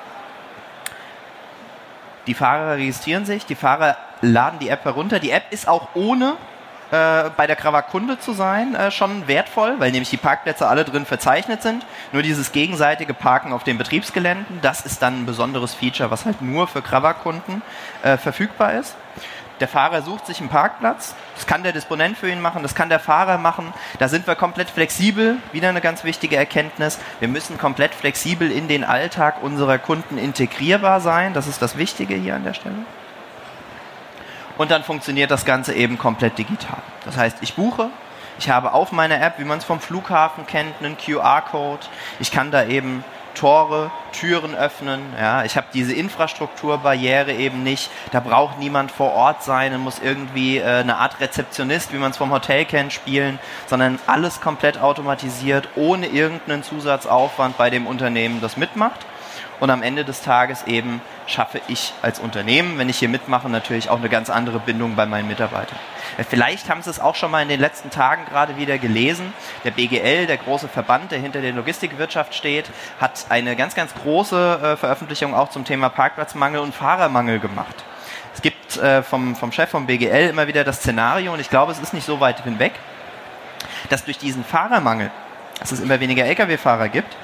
Die 2.26 2.34
Fahrer 2.34 2.76
registrieren 2.76 3.24
sich, 3.24 3.46
die 3.46 3.56
Fahrer 3.56 3.96
laden 4.20 4.60
die 4.60 4.68
App 4.68 4.84
herunter. 4.84 5.18
Die 5.18 5.30
App 5.30 5.44
ist 5.50 5.66
auch 5.66 5.88
ohne 5.94 6.36
äh, 6.92 7.30
bei 7.36 7.46
der 7.46 7.56
Krawak 7.56 7.88
Kunde 7.88 8.18
zu 8.18 8.32
sein 8.32 8.74
äh, 8.74 8.90
schon 8.90 9.26
wertvoll, 9.26 9.74
weil 9.78 9.90
nämlich 9.90 10.10
die 10.10 10.18
Parkplätze 10.18 10.68
alle 10.68 10.84
drin 10.84 11.04
verzeichnet 11.04 11.62
sind. 11.62 11.84
Nur 12.12 12.22
dieses 12.22 12.52
gegenseitige 12.52 13.14
Parken 13.14 13.52
auf 13.52 13.64
den 13.64 13.78
Betriebsgeländen, 13.78 14.60
das 14.60 14.82
ist 14.86 15.02
dann 15.02 15.22
ein 15.22 15.26
besonderes 15.26 15.74
Feature, 15.74 16.10
was 16.10 16.26
halt 16.26 16.42
nur 16.42 16.68
für 16.68 16.82
Krawak 16.82 17.22
Kunden 17.22 17.62
äh, 18.02 18.16
verfügbar 18.18 18.74
ist. 18.74 18.94
Der 19.62 19.68
Fahrer 19.68 20.02
sucht 20.02 20.26
sich 20.26 20.40
einen 20.40 20.48
Parkplatz. 20.48 21.14
Das 21.36 21.46
kann 21.46 21.62
der 21.62 21.70
Disponent 21.70 22.18
für 22.18 22.28
ihn 22.28 22.40
machen, 22.40 22.64
das 22.64 22.74
kann 22.74 22.88
der 22.88 22.98
Fahrer 22.98 23.38
machen. 23.38 23.72
Da 24.00 24.08
sind 24.08 24.26
wir 24.26 24.34
komplett 24.34 24.68
flexibel. 24.68 25.36
Wieder 25.52 25.68
eine 25.68 25.80
ganz 25.80 26.02
wichtige 26.02 26.34
Erkenntnis. 26.34 26.98
Wir 27.20 27.28
müssen 27.28 27.58
komplett 27.58 27.94
flexibel 27.94 28.50
in 28.50 28.66
den 28.66 28.82
Alltag 28.82 29.40
unserer 29.40 29.78
Kunden 29.78 30.18
integrierbar 30.18 31.00
sein. 31.00 31.32
Das 31.32 31.46
ist 31.46 31.62
das 31.62 31.78
Wichtige 31.78 32.16
hier 32.16 32.34
an 32.34 32.42
der 32.42 32.54
Stelle. 32.54 32.74
Und 34.58 34.72
dann 34.72 34.82
funktioniert 34.82 35.30
das 35.30 35.44
Ganze 35.44 35.74
eben 35.74 35.96
komplett 35.96 36.38
digital. 36.38 36.82
Das 37.04 37.16
heißt, 37.16 37.36
ich 37.40 37.54
buche, 37.54 37.90
ich 38.40 38.50
habe 38.50 38.72
auf 38.72 38.90
meiner 38.90 39.22
App, 39.22 39.38
wie 39.38 39.44
man 39.44 39.58
es 39.58 39.64
vom 39.64 39.78
Flughafen 39.78 40.44
kennt, 40.44 40.74
einen 40.80 40.98
QR-Code. 40.98 41.86
Ich 42.18 42.32
kann 42.32 42.50
da 42.50 42.64
eben 42.64 43.04
Tore, 43.36 43.92
Türen 44.12 44.54
öffnen. 44.54 45.00
Ja, 45.18 45.44
ich 45.44 45.56
habe 45.56 45.66
diese 45.74 45.94
Infrastrukturbarriere 45.94 47.32
eben 47.32 47.62
nicht. 47.62 47.90
Da 48.12 48.20
braucht 48.20 48.58
niemand 48.58 48.90
vor 48.90 49.12
Ort 49.12 49.42
sein 49.42 49.74
und 49.74 49.80
muss 49.80 49.98
irgendwie 49.98 50.58
äh, 50.58 50.64
eine 50.64 50.96
Art 50.96 51.20
Rezeptionist, 51.20 51.92
wie 51.92 51.98
man 51.98 52.12
es 52.12 52.16
vom 52.16 52.30
Hotel 52.30 52.64
kennt, 52.64 52.92
spielen, 52.92 53.38
sondern 53.66 53.98
alles 54.06 54.40
komplett 54.40 54.78
automatisiert, 54.78 55.68
ohne 55.76 56.06
irgendeinen 56.06 56.62
Zusatzaufwand 56.62 57.56
bei 57.56 57.70
dem 57.70 57.86
Unternehmen, 57.86 58.40
das 58.40 58.56
mitmacht. 58.56 59.06
Und 59.62 59.70
am 59.70 59.84
Ende 59.84 60.04
des 60.04 60.22
Tages 60.22 60.64
eben 60.64 61.00
schaffe 61.28 61.60
ich 61.68 61.94
als 62.02 62.18
Unternehmen, 62.18 62.78
wenn 62.78 62.88
ich 62.88 62.98
hier 62.98 63.08
mitmache, 63.08 63.48
natürlich 63.48 63.90
auch 63.90 63.98
eine 63.98 64.08
ganz 64.08 64.28
andere 64.28 64.58
Bindung 64.58 64.96
bei 64.96 65.06
meinen 65.06 65.28
Mitarbeitern. 65.28 65.78
Äh, 66.18 66.24
vielleicht 66.24 66.68
haben 66.68 66.82
Sie 66.82 66.90
es 66.90 66.98
auch 66.98 67.14
schon 67.14 67.30
mal 67.30 67.42
in 67.42 67.48
den 67.48 67.60
letzten 67.60 67.88
Tagen 67.88 68.24
gerade 68.24 68.56
wieder 68.56 68.76
gelesen. 68.78 69.32
Der 69.62 69.70
BGL, 69.70 70.26
der 70.26 70.38
große 70.38 70.66
Verband, 70.66 71.12
der 71.12 71.20
hinter 71.20 71.40
der 71.40 71.52
Logistikwirtschaft 71.52 72.34
steht, 72.34 72.68
hat 73.00 73.26
eine 73.28 73.54
ganz, 73.54 73.76
ganz 73.76 73.94
große 73.94 74.58
äh, 74.72 74.76
Veröffentlichung 74.76 75.32
auch 75.32 75.50
zum 75.50 75.64
Thema 75.64 75.90
Parkplatzmangel 75.90 76.58
und 76.58 76.74
Fahrermangel 76.74 77.38
gemacht. 77.38 77.84
Es 78.34 78.42
gibt 78.42 78.78
äh, 78.78 79.04
vom, 79.04 79.36
vom 79.36 79.52
Chef 79.52 79.70
vom 79.70 79.86
BGL 79.86 80.30
immer 80.30 80.48
wieder 80.48 80.64
das 80.64 80.78
Szenario, 80.78 81.32
und 81.32 81.38
ich 81.38 81.50
glaube, 81.50 81.70
es 81.70 81.78
ist 81.78 81.94
nicht 81.94 82.04
so 82.04 82.18
weit 82.18 82.42
hinweg, 82.42 82.72
dass 83.90 84.04
durch 84.04 84.18
diesen 84.18 84.42
Fahrermangel, 84.42 85.12
dass 85.60 85.70
es 85.70 85.78
immer 85.78 86.00
weniger 86.00 86.24
Lkw-Fahrer 86.24 86.88
gibt, 86.88 87.14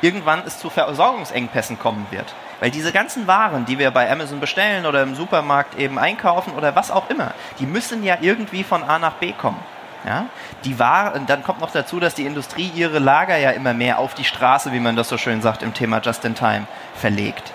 irgendwann 0.00 0.42
es 0.46 0.58
zu 0.58 0.70
Versorgungsengpässen 0.70 1.78
kommen 1.78 2.06
wird. 2.10 2.34
Weil 2.60 2.70
diese 2.70 2.92
ganzen 2.92 3.26
Waren, 3.26 3.66
die 3.66 3.78
wir 3.78 3.90
bei 3.90 4.10
Amazon 4.10 4.40
bestellen 4.40 4.86
oder 4.86 5.02
im 5.02 5.14
Supermarkt 5.14 5.78
eben 5.78 5.98
einkaufen 5.98 6.54
oder 6.54 6.74
was 6.74 6.90
auch 6.90 7.08
immer, 7.10 7.32
die 7.60 7.66
müssen 7.66 8.02
ja 8.02 8.18
irgendwie 8.20 8.64
von 8.64 8.82
A 8.82 8.98
nach 8.98 9.14
B 9.14 9.32
kommen. 9.32 9.60
Ja? 10.04 10.26
Die 10.64 10.78
Waren, 10.78 11.26
dann 11.26 11.42
kommt 11.42 11.60
noch 11.60 11.70
dazu, 11.70 12.00
dass 12.00 12.14
die 12.14 12.26
Industrie 12.26 12.70
ihre 12.74 12.98
Lager 12.98 13.36
ja 13.36 13.50
immer 13.50 13.74
mehr 13.74 13.98
auf 13.98 14.14
die 14.14 14.24
Straße, 14.24 14.72
wie 14.72 14.80
man 14.80 14.96
das 14.96 15.08
so 15.08 15.18
schön 15.18 15.42
sagt, 15.42 15.62
im 15.62 15.74
Thema 15.74 16.00
Just 16.00 16.24
in 16.24 16.34
Time 16.34 16.66
verlegt. 16.94 17.52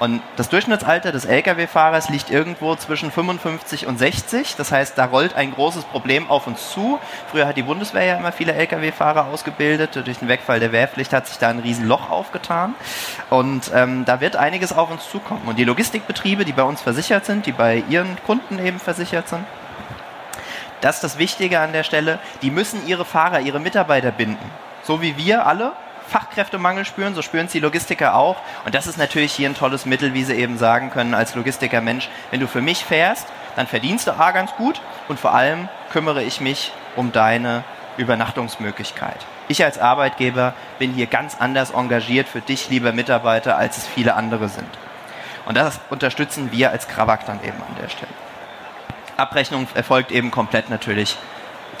Und 0.00 0.22
das 0.36 0.48
Durchschnittsalter 0.48 1.12
des 1.12 1.26
Lkw-Fahrers 1.26 2.08
liegt 2.08 2.30
irgendwo 2.30 2.74
zwischen 2.74 3.10
55 3.10 3.86
und 3.86 3.98
60. 3.98 4.56
Das 4.56 4.72
heißt, 4.72 4.96
da 4.96 5.04
rollt 5.04 5.36
ein 5.36 5.52
großes 5.52 5.84
Problem 5.84 6.30
auf 6.30 6.46
uns 6.46 6.72
zu. 6.72 6.98
Früher 7.30 7.46
hat 7.46 7.58
die 7.58 7.62
Bundeswehr 7.62 8.04
ja 8.04 8.16
immer 8.16 8.32
viele 8.32 8.54
Lkw-Fahrer 8.54 9.26
ausgebildet. 9.26 9.96
Durch 9.96 10.18
den 10.18 10.28
Wegfall 10.28 10.58
der 10.58 10.72
Wehrpflicht 10.72 11.12
hat 11.12 11.26
sich 11.26 11.36
da 11.36 11.50
ein 11.50 11.58
Riesenloch 11.58 12.08
aufgetan. 12.08 12.74
Und 13.28 13.70
ähm, 13.74 14.06
da 14.06 14.22
wird 14.22 14.36
einiges 14.36 14.72
auf 14.72 14.90
uns 14.90 15.06
zukommen. 15.10 15.42
Und 15.44 15.58
die 15.58 15.64
Logistikbetriebe, 15.64 16.46
die 16.46 16.52
bei 16.52 16.62
uns 16.62 16.80
versichert 16.80 17.26
sind, 17.26 17.44
die 17.44 17.52
bei 17.52 17.84
ihren 17.90 18.16
Kunden 18.24 18.58
eben 18.58 18.78
versichert 18.78 19.28
sind, 19.28 19.44
das 20.80 20.94
ist 20.96 21.04
das 21.04 21.18
Wichtige 21.18 21.60
an 21.60 21.74
der 21.74 21.84
Stelle, 21.84 22.20
die 22.40 22.50
müssen 22.50 22.86
ihre 22.86 23.04
Fahrer, 23.04 23.40
ihre 23.40 23.60
Mitarbeiter 23.60 24.12
binden. 24.12 24.50
So 24.82 25.02
wie 25.02 25.18
wir 25.18 25.46
alle 25.46 25.72
Fachkräftemangel 26.10 26.84
spüren, 26.84 27.14
so 27.14 27.22
spüren 27.22 27.46
es 27.46 27.52
die 27.52 27.60
Logistiker 27.60 28.14
auch. 28.14 28.36
Und 28.64 28.74
das 28.74 28.86
ist 28.86 28.98
natürlich 28.98 29.32
hier 29.32 29.48
ein 29.48 29.54
tolles 29.54 29.86
Mittel, 29.86 30.12
wie 30.12 30.24
sie 30.24 30.34
eben 30.34 30.58
sagen 30.58 30.90
können 30.90 31.14
als 31.14 31.34
Logistiker, 31.34 31.80
Mensch, 31.80 32.08
wenn 32.30 32.40
du 32.40 32.48
für 32.48 32.60
mich 32.60 32.84
fährst, 32.84 33.28
dann 33.56 33.66
verdienst 33.66 34.06
du 34.06 34.18
A 34.18 34.32
ganz 34.32 34.52
gut 34.56 34.80
und 35.08 35.20
vor 35.20 35.32
allem 35.32 35.68
kümmere 35.90 36.22
ich 36.22 36.40
mich 36.40 36.72
um 36.96 37.12
deine 37.12 37.64
Übernachtungsmöglichkeit. 37.96 39.26
Ich 39.48 39.64
als 39.64 39.78
Arbeitgeber 39.78 40.54
bin 40.78 40.92
hier 40.92 41.06
ganz 41.06 41.36
anders 41.38 41.70
engagiert 41.70 42.28
für 42.28 42.40
dich, 42.40 42.68
lieber 42.70 42.92
Mitarbeiter, 42.92 43.56
als 43.56 43.78
es 43.78 43.86
viele 43.86 44.14
andere 44.14 44.48
sind. 44.48 44.68
Und 45.46 45.56
das 45.56 45.80
unterstützen 45.90 46.52
wir 46.52 46.70
als 46.70 46.88
Krawak 46.88 47.26
dann 47.26 47.42
eben 47.42 47.56
an 47.56 47.76
der 47.80 47.88
Stelle. 47.88 48.12
Abrechnung 49.16 49.68
erfolgt 49.74 50.12
eben 50.12 50.30
komplett 50.30 50.70
natürlich 50.70 51.16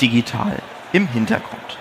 digital 0.00 0.56
im 0.92 1.06
Hintergrund. 1.08 1.79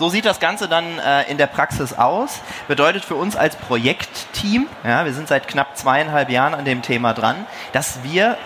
So 0.00 0.08
sieht 0.08 0.24
das 0.24 0.40
Ganze 0.40 0.66
dann 0.66 0.98
äh, 0.98 1.30
in 1.30 1.36
der 1.36 1.46
Praxis 1.46 1.92
aus. 1.92 2.40
Bedeutet 2.68 3.04
für 3.04 3.16
uns 3.16 3.36
als 3.36 3.54
Projektteam, 3.54 4.66
ja, 4.82 5.04
wir 5.04 5.12
sind 5.12 5.28
seit 5.28 5.46
knapp 5.46 5.76
zweieinhalb 5.76 6.30
Jahren 6.30 6.54
an 6.54 6.64
dem 6.64 6.80
Thema 6.80 7.12
dran, 7.12 7.44
dass 7.74 8.02
wir 8.02 8.38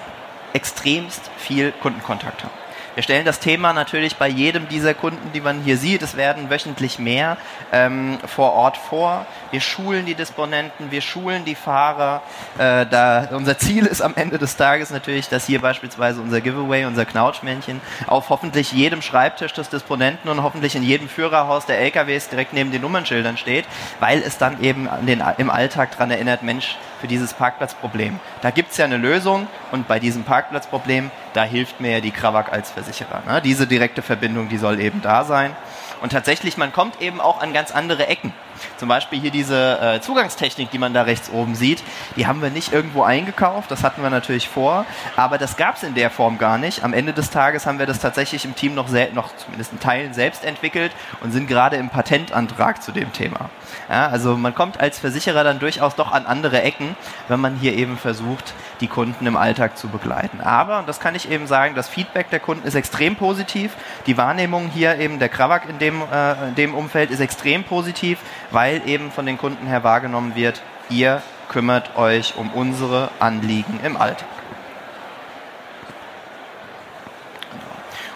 extremst 0.53 1.31
viel 1.37 1.71
Kundenkontakt 1.71 2.43
haben. 2.43 2.64
Wir 2.95 3.03
stellen 3.03 3.25
das 3.25 3.41
Thema 3.41 3.73
natürlich 3.73 4.17
bei 4.17 4.29
jedem 4.29 4.69
dieser 4.69 4.95
Kunden, 4.95 5.33
die 5.33 5.41
man 5.41 5.63
hier 5.63 5.77
sieht, 5.77 6.03
es 6.03 6.17
werden 6.17 6.49
wöchentlich 6.49 7.01
mehr 7.01 7.37
ähm, 7.73 8.19
vor 8.25 8.53
Ort 8.53 8.77
vor. 8.77 9.27
Wir 9.51 9.61
schulen 9.61 10.07
die 10.07 10.15
Disponenten, 10.15 10.93
wir 10.93 11.01
schulen 11.01 11.45
die 11.45 11.57
Fahrer. 11.57 12.23
Äh, 12.57 12.87
da, 12.87 13.29
unser 13.33 13.59
Ziel 13.59 13.87
ist 13.87 14.01
am 14.01 14.15
Ende 14.15 14.39
des 14.39 14.57
Tages 14.57 14.91
natürlich, 14.91 15.29
dass 15.29 15.47
hier 15.47 15.61
beispielsweise 15.61 16.21
unser 16.21 16.41
Giveaway, 16.41 16.85
unser 16.85 17.05
Knautschmännchen 17.05 17.81
auf 18.07 18.31
hoffentlich 18.31 18.71
jedem 18.71 19.03
Schreibtisch 19.03 19.53
des 19.53 19.69
Disponenten 19.71 20.31
und 20.31 20.45
hoffentlich 20.45 20.77
in 20.77 20.85
jedem 20.85 21.09
Führerhaus 21.09 21.67
der 21.67 21.81
LKWs 21.81 22.29
direkt 22.29 22.53
neben 22.53 22.71
den 22.71 22.83
Nummernschildern 22.83 23.37
steht, 23.37 23.65
weil 23.99 24.23
es 24.23 24.39
dann 24.39 24.63
eben 24.63 24.89
den, 25.03 25.21
im 25.39 25.51
Alltag 25.51 25.91
daran 25.93 26.13
erinnert, 26.13 26.45
Mensch, 26.45 26.77
für 27.01 27.09
dieses 27.09 27.35
Parkplatzproblem. 27.35 28.19
Da 28.41 28.51
gibt 28.51 28.71
es 28.71 28.77
ja 28.77 28.85
eine 28.85 28.97
Lösung 28.97 29.47
und 29.73 29.89
bei 29.89 29.99
diesem 29.99 30.23
Parkplatzproblem, 30.23 31.11
da 31.35 31.45
hilft 31.45 31.81
mir 31.81 31.91
ja 31.93 32.01
die 32.01 32.13
Krawak 32.13 32.53
als 32.53 32.71
Versicherer. 32.71 33.23
Ne? 33.27 33.43
Diese 33.43 33.67
direkte 33.67 34.03
Verbindung, 34.03 34.49
die 34.49 34.57
soll 34.57 34.81
eben 34.81 35.03
da 35.03 35.25
sein. 35.25 35.55
Und 36.01 36.13
tatsächlich, 36.13 36.57
man 36.57 36.73
kommt 36.73 37.03
eben 37.03 37.21
auch 37.21 37.41
an 37.43 37.53
ganz 37.53 37.71
andere 37.71 38.07
Ecken. 38.07 38.33
Zum 38.77 38.89
Beispiel 38.89 39.21
hier 39.21 39.31
diese 39.31 39.81
äh, 39.81 40.01
Zugangstechnik, 40.01 40.71
die 40.71 40.79
man 40.79 40.95
da 40.95 41.03
rechts 41.03 41.31
oben 41.31 41.55
sieht, 41.55 41.83
die 42.17 42.27
haben 42.27 42.43
wir 42.43 42.51
nicht 42.51 42.73
irgendwo 42.73 43.03
eingekauft, 43.03 43.71
das 43.71 43.83
hatten 43.83 44.03
wir 44.03 44.11
natürlich 44.11 44.49
vor, 44.49 44.87
aber 45.17 45.39
das 45.39 45.57
gab 45.57 45.77
es 45.77 45.83
in 45.83 45.95
der 45.95 46.11
Form 46.11 46.39
gar 46.39 46.59
nicht. 46.59 46.85
Am 46.85 46.93
Ende 46.93 47.13
des 47.13 47.31
Tages 47.31 47.67
haben 47.67 47.79
wir 47.79 47.87
das 47.87 47.99
tatsächlich 47.99 48.45
im 48.45 48.55
Team 48.55 48.75
noch, 48.75 48.89
noch 49.13 49.37
zumindest 49.37 49.73
in 49.73 49.81
Teilen 49.81 50.15
selbst 50.15 50.45
entwickelt 50.45 50.93
und 51.21 51.33
sind 51.33 51.47
gerade 51.47 51.77
im 51.77 51.91
Patentantrag 51.91 52.83
zu 52.83 52.93
dem 52.93 53.13
Thema. 53.13 53.51
Ja, 53.89 54.09
also 54.09 54.37
man 54.37 54.55
kommt 54.55 54.81
als 54.81 54.99
Versicherer 54.99 55.45
dann 55.45 55.59
durchaus 55.59 55.95
doch 55.95 56.13
an 56.13 56.27
andere 56.27 56.63
Ecken, 56.63 56.97
wenn 57.29 57.41
man 57.41 57.57
hier 57.57 57.75
eben 57.75 57.99
versucht, 57.99 58.55
die 58.81 58.89
Kunden 58.89 59.27
im 59.27 59.37
Alltag 59.37 59.77
zu 59.77 59.89
begleiten. 59.89 60.41
Aber, 60.41 60.79
und 60.79 60.89
das 60.89 61.01
kann 61.01 61.15
ich 61.15 61.31
eben 61.31 61.47
sagen, 61.47 61.75
das 61.75 61.89
Feedback 61.89 62.31
der 62.31 62.41
Kunden 62.41 62.67
ist 62.67 62.75
extrem 62.75 63.17
positiv. 63.17 63.73
Die 64.07 64.17
Wahrnehmung 64.17 64.69
hier 64.69 64.99
eben 64.99 65.19
der 65.19 65.29
Krawak 65.29 65.69
in 65.69 65.79
dem, 65.79 66.03
äh, 66.13 66.49
in 66.49 66.55
dem 66.55 66.75
Umfeld 66.75 67.11
ist 67.11 67.21
extrem 67.21 67.65
positiv, 67.65 68.19
weil 68.51 68.83
eben 68.89 69.11
von 69.11 69.27
den 69.27 69.39
Kunden 69.39 69.67
her 69.67 69.85
wahrgenommen 69.85 70.35
wird, 70.35 70.63
ihr 70.91 71.23
kümmert 71.49 71.97
euch 71.97 72.35
um 72.37 72.51
unsere 72.51 73.11
Anliegen 73.21 73.81
im 73.85 73.97
Alltag. 73.97 74.29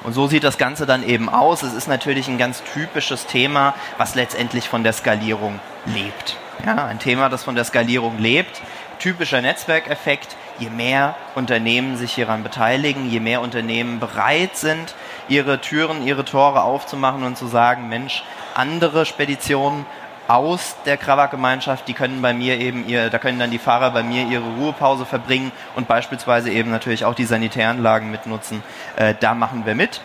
Und 0.08 0.14
so 0.14 0.26
sieht 0.26 0.44
das 0.44 0.56
Ganze 0.56 0.86
dann 0.86 1.02
eben 1.02 1.28
aus. 1.28 1.62
Es 1.62 1.74
ist 1.74 1.86
natürlich 1.86 2.28
ein 2.28 2.38
ganz 2.38 2.62
typisches 2.72 3.26
Thema, 3.26 3.74
was 3.98 4.14
letztendlich 4.14 4.68
von 4.68 4.82
der 4.82 4.94
Skalierung 4.94 5.60
lebt. 5.84 6.36
Ja, 6.64 6.86
ein 6.86 6.98
Thema, 6.98 7.28
das 7.28 7.44
von 7.44 7.54
der 7.54 7.64
Skalierung 7.64 8.18
lebt. 8.18 8.62
Typischer 8.98 9.42
Netzwerkeffekt. 9.42 10.36
Je 10.58 10.70
mehr 10.70 11.14
Unternehmen 11.34 11.96
sich 11.96 12.14
hieran 12.14 12.42
beteiligen, 12.42 13.08
je 13.10 13.20
mehr 13.20 13.42
Unternehmen 13.42 14.00
bereit 14.00 14.56
sind, 14.56 14.94
ihre 15.28 15.60
Türen, 15.60 16.04
ihre 16.04 16.24
Tore 16.24 16.62
aufzumachen 16.62 17.22
und 17.22 17.36
zu 17.36 17.46
sagen, 17.46 17.88
Mensch, 17.88 18.24
andere 18.54 19.04
Speditionen 19.06 19.86
aus 20.28 20.76
der 20.84 20.98
Krawak-Gemeinschaft, 20.98 21.88
die 21.88 21.94
können 21.94 22.20
bei 22.22 22.34
mir 22.34 22.58
eben 22.60 22.86
ihr, 22.86 23.10
da 23.10 23.18
können 23.18 23.38
dann 23.38 23.50
die 23.50 23.58
Fahrer 23.58 23.90
bei 23.90 24.02
mir 24.02 24.26
ihre 24.26 24.44
Ruhepause 24.44 25.06
verbringen 25.06 25.50
und 25.74 25.88
beispielsweise 25.88 26.50
eben 26.50 26.70
natürlich 26.70 27.04
auch 27.06 27.14
die 27.14 27.24
Sanitäranlagen 27.24 28.10
mitnutzen. 28.10 28.62
Äh, 28.96 29.14
da 29.18 29.34
machen 29.34 29.64
wir 29.64 29.74
mit. 29.74 30.02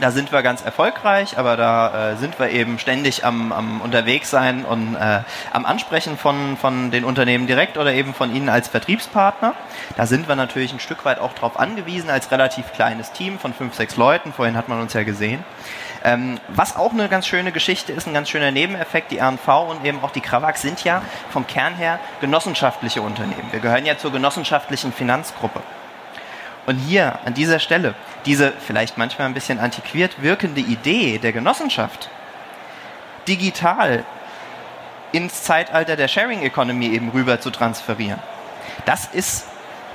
Da 0.00 0.10
sind 0.10 0.32
wir 0.32 0.42
ganz 0.42 0.62
erfolgreich, 0.62 1.38
aber 1.38 1.56
da 1.56 2.12
äh, 2.12 2.16
sind 2.16 2.38
wir 2.38 2.50
eben 2.50 2.78
ständig 2.78 3.24
am, 3.24 3.52
am 3.52 3.80
unterwegs 3.80 4.30
sein 4.30 4.64
und 4.64 4.94
äh, 4.94 5.20
am 5.52 5.66
Ansprechen 5.66 6.16
von, 6.16 6.56
von 6.56 6.90
den 6.90 7.04
Unternehmen 7.04 7.46
direkt 7.46 7.78
oder 7.78 7.92
eben 7.92 8.14
von 8.14 8.34
Ihnen 8.34 8.48
als 8.48 8.68
Vertriebspartner. 8.68 9.54
Da 9.96 10.06
sind 10.06 10.28
wir 10.28 10.36
natürlich 10.36 10.72
ein 10.72 10.80
Stück 10.80 11.04
weit 11.04 11.18
auch 11.18 11.32
darauf 11.34 11.58
angewiesen, 11.58 12.10
als 12.10 12.30
relativ 12.30 12.72
kleines 12.72 13.12
Team 13.12 13.38
von 13.38 13.52
fünf, 13.52 13.74
sechs 13.74 13.96
Leuten. 13.96 14.32
Vorhin 14.32 14.56
hat 14.56 14.68
man 14.68 14.80
uns 14.80 14.92
ja 14.92 15.02
gesehen. 15.02 15.44
Ähm, 16.04 16.40
was 16.48 16.74
auch 16.76 16.92
eine 16.92 17.08
ganz 17.08 17.26
schöne 17.26 17.52
Geschichte 17.52 17.92
ist, 17.92 18.06
ein 18.06 18.14
ganz 18.14 18.28
schöner 18.28 18.50
Nebeneffekt, 18.50 19.12
die 19.12 19.18
RNV 19.18 19.46
und 19.68 19.84
eben 19.84 20.02
auch 20.02 20.10
die 20.10 20.20
Krawak 20.20 20.56
sind 20.56 20.82
ja 20.82 21.02
vom 21.30 21.46
Kern 21.46 21.74
her 21.74 22.00
genossenschaftliche 22.20 23.02
Unternehmen. 23.02 23.52
Wir 23.52 23.60
gehören 23.60 23.86
ja 23.86 23.96
zur 23.96 24.10
genossenschaftlichen 24.10 24.92
Finanzgruppe. 24.92 25.60
Und 26.66 26.76
hier 26.78 27.18
an 27.24 27.34
dieser 27.34 27.58
Stelle 27.58 27.94
diese 28.24 28.52
vielleicht 28.52 28.96
manchmal 28.96 29.26
ein 29.26 29.34
bisschen 29.34 29.58
antiquiert 29.58 30.22
wirkende 30.22 30.60
Idee 30.60 31.18
der 31.18 31.32
Genossenschaft 31.32 32.08
digital 33.26 34.04
ins 35.12 35.42
Zeitalter 35.42 35.96
der 35.96 36.08
Sharing 36.08 36.42
Economy 36.42 36.86
eben 36.86 37.10
rüber 37.10 37.40
zu 37.40 37.50
transferieren. 37.50 38.20
Das 38.86 39.06
ist 39.06 39.46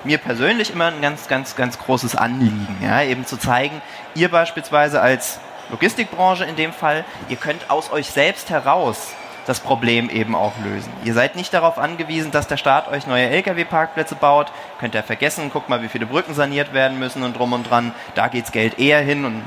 mir 0.03 0.17
persönlich 0.17 0.71
immer 0.71 0.87
ein 0.87 1.01
ganz, 1.01 1.27
ganz, 1.27 1.55
ganz 1.55 1.79
großes 1.79 2.15
Anliegen, 2.15 2.77
ja, 2.81 3.01
eben 3.01 3.25
zu 3.25 3.37
zeigen, 3.37 3.81
ihr 4.13 4.29
beispielsweise 4.29 5.01
als 5.01 5.39
Logistikbranche 5.69 6.45
in 6.45 6.55
dem 6.55 6.71
Fall, 6.71 7.03
ihr 7.29 7.35
könnt 7.35 7.69
aus 7.69 7.91
euch 7.91 8.07
selbst 8.07 8.49
heraus 8.49 9.13
das 9.47 9.61
Problem 9.61 10.09
eben 10.09 10.35
auch 10.35 10.53
lösen. 10.63 10.91
Ihr 11.05 11.13
seid 11.13 11.37
nicht 11.37 11.53
darauf 11.53 11.77
angewiesen, 11.77 12.31
dass 12.31 12.47
der 12.47 12.57
Staat 12.57 12.89
euch 12.89 13.07
neue 13.07 13.29
Lkw-Parkplätze 13.29 14.15
baut. 14.15 14.51
Könnt 14.79 14.93
ihr 14.93 15.03
vergessen, 15.03 15.49
guckt 15.51 15.69
mal, 15.69 15.81
wie 15.81 15.87
viele 15.87 16.05
Brücken 16.05 16.33
saniert 16.33 16.73
werden 16.73 16.99
müssen 16.99 17.23
und 17.23 17.37
drum 17.37 17.53
und 17.53 17.69
dran. 17.69 17.93
Da 18.13 18.27
geht's 18.27 18.51
Geld 18.51 18.77
eher 18.77 18.99
hin 18.99 19.23
und 19.23 19.41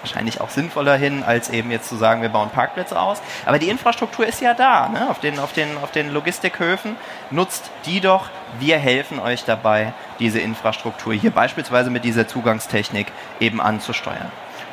wahrscheinlich 0.00 0.40
auch 0.40 0.50
sinnvoller 0.50 0.96
hin, 0.96 1.22
als 1.22 1.50
eben 1.50 1.70
jetzt 1.70 1.88
zu 1.88 1.96
sagen, 1.96 2.20
wir 2.20 2.30
bauen 2.30 2.50
Parkplätze 2.50 3.00
aus. 3.00 3.22
Aber 3.46 3.60
die 3.60 3.68
Infrastruktur 3.68 4.26
ist 4.26 4.40
ja 4.40 4.54
da, 4.54 4.88
ne? 4.88 5.08
auf, 5.08 5.20
den, 5.20 5.38
auf, 5.38 5.52
den, 5.52 5.78
auf 5.82 5.92
den 5.92 6.12
Logistikhöfen. 6.12 6.96
Nutzt 7.30 7.70
die 7.86 8.00
doch. 8.00 8.30
Wir 8.58 8.78
helfen 8.78 9.20
euch 9.20 9.44
dabei, 9.44 9.92
diese 10.18 10.40
Infrastruktur 10.40 11.14
hier 11.14 11.30
beispielsweise 11.30 11.90
mit 11.90 12.04
dieser 12.04 12.26
Zugangstechnik 12.26 13.06
eben 13.38 13.60
anzusteuern. 13.60 14.30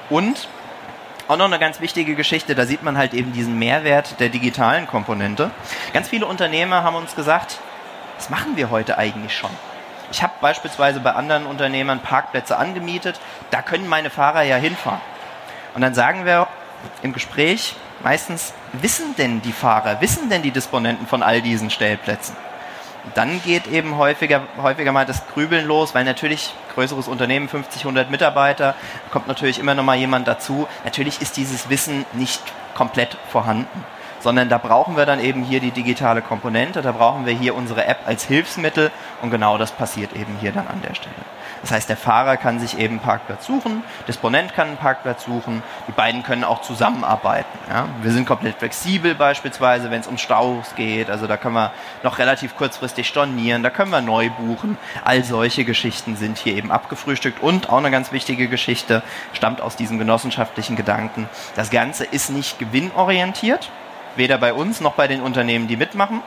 Und 0.09 0.49
auch 1.31 1.37
noch 1.37 1.45
eine 1.45 1.59
ganz 1.59 1.79
wichtige 1.79 2.15
Geschichte, 2.15 2.55
da 2.55 2.65
sieht 2.65 2.83
man 2.83 2.97
halt 2.97 3.13
eben 3.13 3.31
diesen 3.31 3.57
Mehrwert 3.57 4.19
der 4.19 4.27
digitalen 4.27 4.85
Komponente. 4.85 5.49
Ganz 5.93 6.09
viele 6.09 6.25
Unternehmer 6.25 6.83
haben 6.83 6.97
uns 6.97 7.15
gesagt, 7.15 7.59
das 8.17 8.29
machen 8.29 8.57
wir 8.57 8.69
heute 8.69 8.97
eigentlich 8.97 9.33
schon. 9.33 9.49
Ich 10.11 10.21
habe 10.21 10.33
beispielsweise 10.41 10.99
bei 10.99 11.13
anderen 11.13 11.45
Unternehmern 11.45 12.01
Parkplätze 12.01 12.57
angemietet, 12.57 13.21
da 13.49 13.61
können 13.61 13.87
meine 13.87 14.09
Fahrer 14.09 14.41
ja 14.41 14.57
hinfahren. 14.57 14.99
Und 15.73 15.79
dann 15.79 15.93
sagen 15.93 16.25
wir 16.25 16.47
im 17.01 17.13
Gespräch 17.13 17.77
meistens, 18.03 18.53
wissen 18.73 19.15
denn 19.15 19.41
die 19.41 19.53
Fahrer, 19.53 20.01
wissen 20.01 20.29
denn 20.29 20.41
die 20.41 20.51
Disponenten 20.51 21.07
von 21.07 21.23
all 21.23 21.41
diesen 21.41 21.69
Stellplätzen? 21.69 22.35
Dann 23.15 23.41
geht 23.43 23.67
eben 23.67 23.97
häufiger, 23.97 24.41
häufiger 24.61 24.91
mal 24.91 25.05
das 25.05 25.25
Grübeln 25.27 25.65
los, 25.65 25.95
weil 25.95 26.03
natürlich 26.03 26.53
größeres 26.75 27.07
Unternehmen, 27.07 27.49
50, 27.49 27.83
100 27.83 28.11
Mitarbeiter, 28.11 28.75
kommt 29.11 29.27
natürlich 29.27 29.59
immer 29.59 29.75
noch 29.75 29.83
mal 29.83 29.97
jemand 29.97 30.27
dazu. 30.27 30.67
Natürlich 30.83 31.21
ist 31.21 31.37
dieses 31.37 31.69
Wissen 31.69 32.05
nicht 32.13 32.41
komplett 32.75 33.17
vorhanden 33.29 33.83
sondern 34.21 34.49
da 34.49 34.57
brauchen 34.57 34.97
wir 34.97 35.05
dann 35.05 35.19
eben 35.19 35.43
hier 35.43 35.59
die 35.59 35.71
digitale 35.71 36.21
Komponente, 36.21 36.81
da 36.81 36.91
brauchen 36.91 37.25
wir 37.25 37.33
hier 37.33 37.55
unsere 37.55 37.85
App 37.85 38.01
als 38.05 38.23
Hilfsmittel 38.23 38.91
und 39.21 39.31
genau 39.31 39.57
das 39.57 39.71
passiert 39.71 40.13
eben 40.13 40.37
hier 40.39 40.51
dann 40.51 40.67
an 40.67 40.81
der 40.87 40.93
Stelle. 40.95 41.15
Das 41.61 41.71
heißt, 41.71 41.89
der 41.89 41.97
Fahrer 41.97 42.37
kann 42.37 42.59
sich 42.59 42.77
eben 42.77 42.95
einen 42.95 42.99
Parkplatz 42.99 43.45
suchen, 43.45 43.83
Disponent 44.07 44.53
kann 44.53 44.69
einen 44.69 44.77
Parkplatz 44.77 45.25
suchen, 45.25 45.61
die 45.87 45.91
beiden 45.91 46.23
können 46.23 46.43
auch 46.43 46.61
zusammenarbeiten. 46.61 47.57
Ja? 47.69 47.87
Wir 48.01 48.11
sind 48.11 48.25
komplett 48.25 48.55
flexibel 48.57 49.13
beispielsweise, 49.15 49.91
wenn 49.91 50.01
es 50.01 50.07
um 50.07 50.17
Staus 50.17 50.73
geht, 50.75 51.09
also 51.09 51.27
da 51.27 51.37
können 51.37 51.55
wir 51.55 51.71
noch 52.03 52.17
relativ 52.17 52.55
kurzfristig 52.55 53.07
stornieren, 53.07 53.63
da 53.63 53.69
können 53.69 53.91
wir 53.91 54.01
neu 54.01 54.29
buchen. 54.31 54.77
All 55.03 55.23
solche 55.23 55.63
Geschichten 55.63 56.15
sind 56.15 56.37
hier 56.37 56.55
eben 56.55 56.71
abgefrühstückt 56.71 57.41
und 57.41 57.69
auch 57.69 57.77
eine 57.77 57.91
ganz 57.91 58.11
wichtige 58.11 58.47
Geschichte 58.47 59.03
stammt 59.33 59.61
aus 59.61 59.75
diesem 59.75 59.99
genossenschaftlichen 59.99 60.75
Gedanken. 60.75 61.29
Das 61.55 61.69
Ganze 61.69 62.05
ist 62.05 62.29
nicht 62.31 62.57
gewinnorientiert, 62.57 63.69
weder 64.15 64.37
bei 64.37 64.53
uns 64.53 64.81
noch 64.81 64.93
bei 64.93 65.07
den 65.07 65.21
Unternehmen, 65.21 65.67
die 65.67 65.77
mitmachen, 65.77 66.21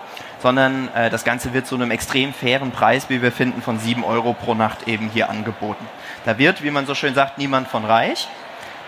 sondern 0.44 0.88
äh, 0.94 1.08
das 1.08 1.24
Ganze 1.24 1.54
wird 1.54 1.66
zu 1.66 1.74
einem 1.74 1.90
extrem 1.90 2.34
fairen 2.34 2.70
Preis, 2.70 3.08
wie 3.08 3.22
wir 3.22 3.32
finden, 3.32 3.62
von 3.62 3.78
7 3.78 4.04
Euro 4.04 4.34
pro 4.34 4.54
Nacht 4.54 4.86
eben 4.86 5.08
hier 5.08 5.30
angeboten. 5.30 5.86
Da 6.24 6.38
wird, 6.38 6.62
wie 6.62 6.70
man 6.70 6.86
so 6.86 6.94
schön 6.94 7.14
sagt, 7.14 7.38
niemand 7.38 7.68
von 7.68 7.84
reich, 7.84 8.28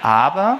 aber 0.03 0.59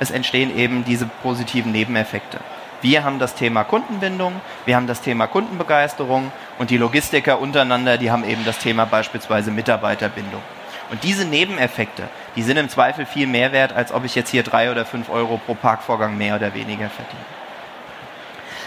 es 0.00 0.10
entstehen 0.10 0.56
eben 0.56 0.84
diese 0.84 1.06
positiven 1.22 1.72
Nebeneffekte. 1.72 2.38
Wir 2.80 3.04
haben 3.04 3.18
das 3.18 3.34
Thema 3.34 3.64
Kundenbindung, 3.64 4.40
wir 4.66 4.76
haben 4.76 4.86
das 4.86 5.00
Thema 5.00 5.26
Kundenbegeisterung 5.26 6.32
und 6.58 6.70
die 6.70 6.76
Logistiker 6.76 7.38
untereinander, 7.38 7.96
die 7.96 8.10
haben 8.10 8.24
eben 8.24 8.44
das 8.44 8.58
Thema 8.58 8.84
beispielsweise 8.84 9.50
Mitarbeiterbindung. 9.50 10.42
Und 10.90 11.02
diese 11.02 11.24
Nebeneffekte, 11.24 12.04
die 12.36 12.42
sind 12.42 12.56
im 12.58 12.68
Zweifel 12.68 13.06
viel 13.06 13.26
mehr 13.26 13.52
wert, 13.52 13.72
als 13.72 13.92
ob 13.92 14.04
ich 14.04 14.14
jetzt 14.14 14.30
hier 14.30 14.42
drei 14.42 14.70
oder 14.70 14.84
fünf 14.84 15.08
Euro 15.08 15.38
pro 15.38 15.54
Parkvorgang 15.54 16.16
mehr 16.16 16.36
oder 16.36 16.54
weniger 16.54 16.90
verdiene 16.90 17.43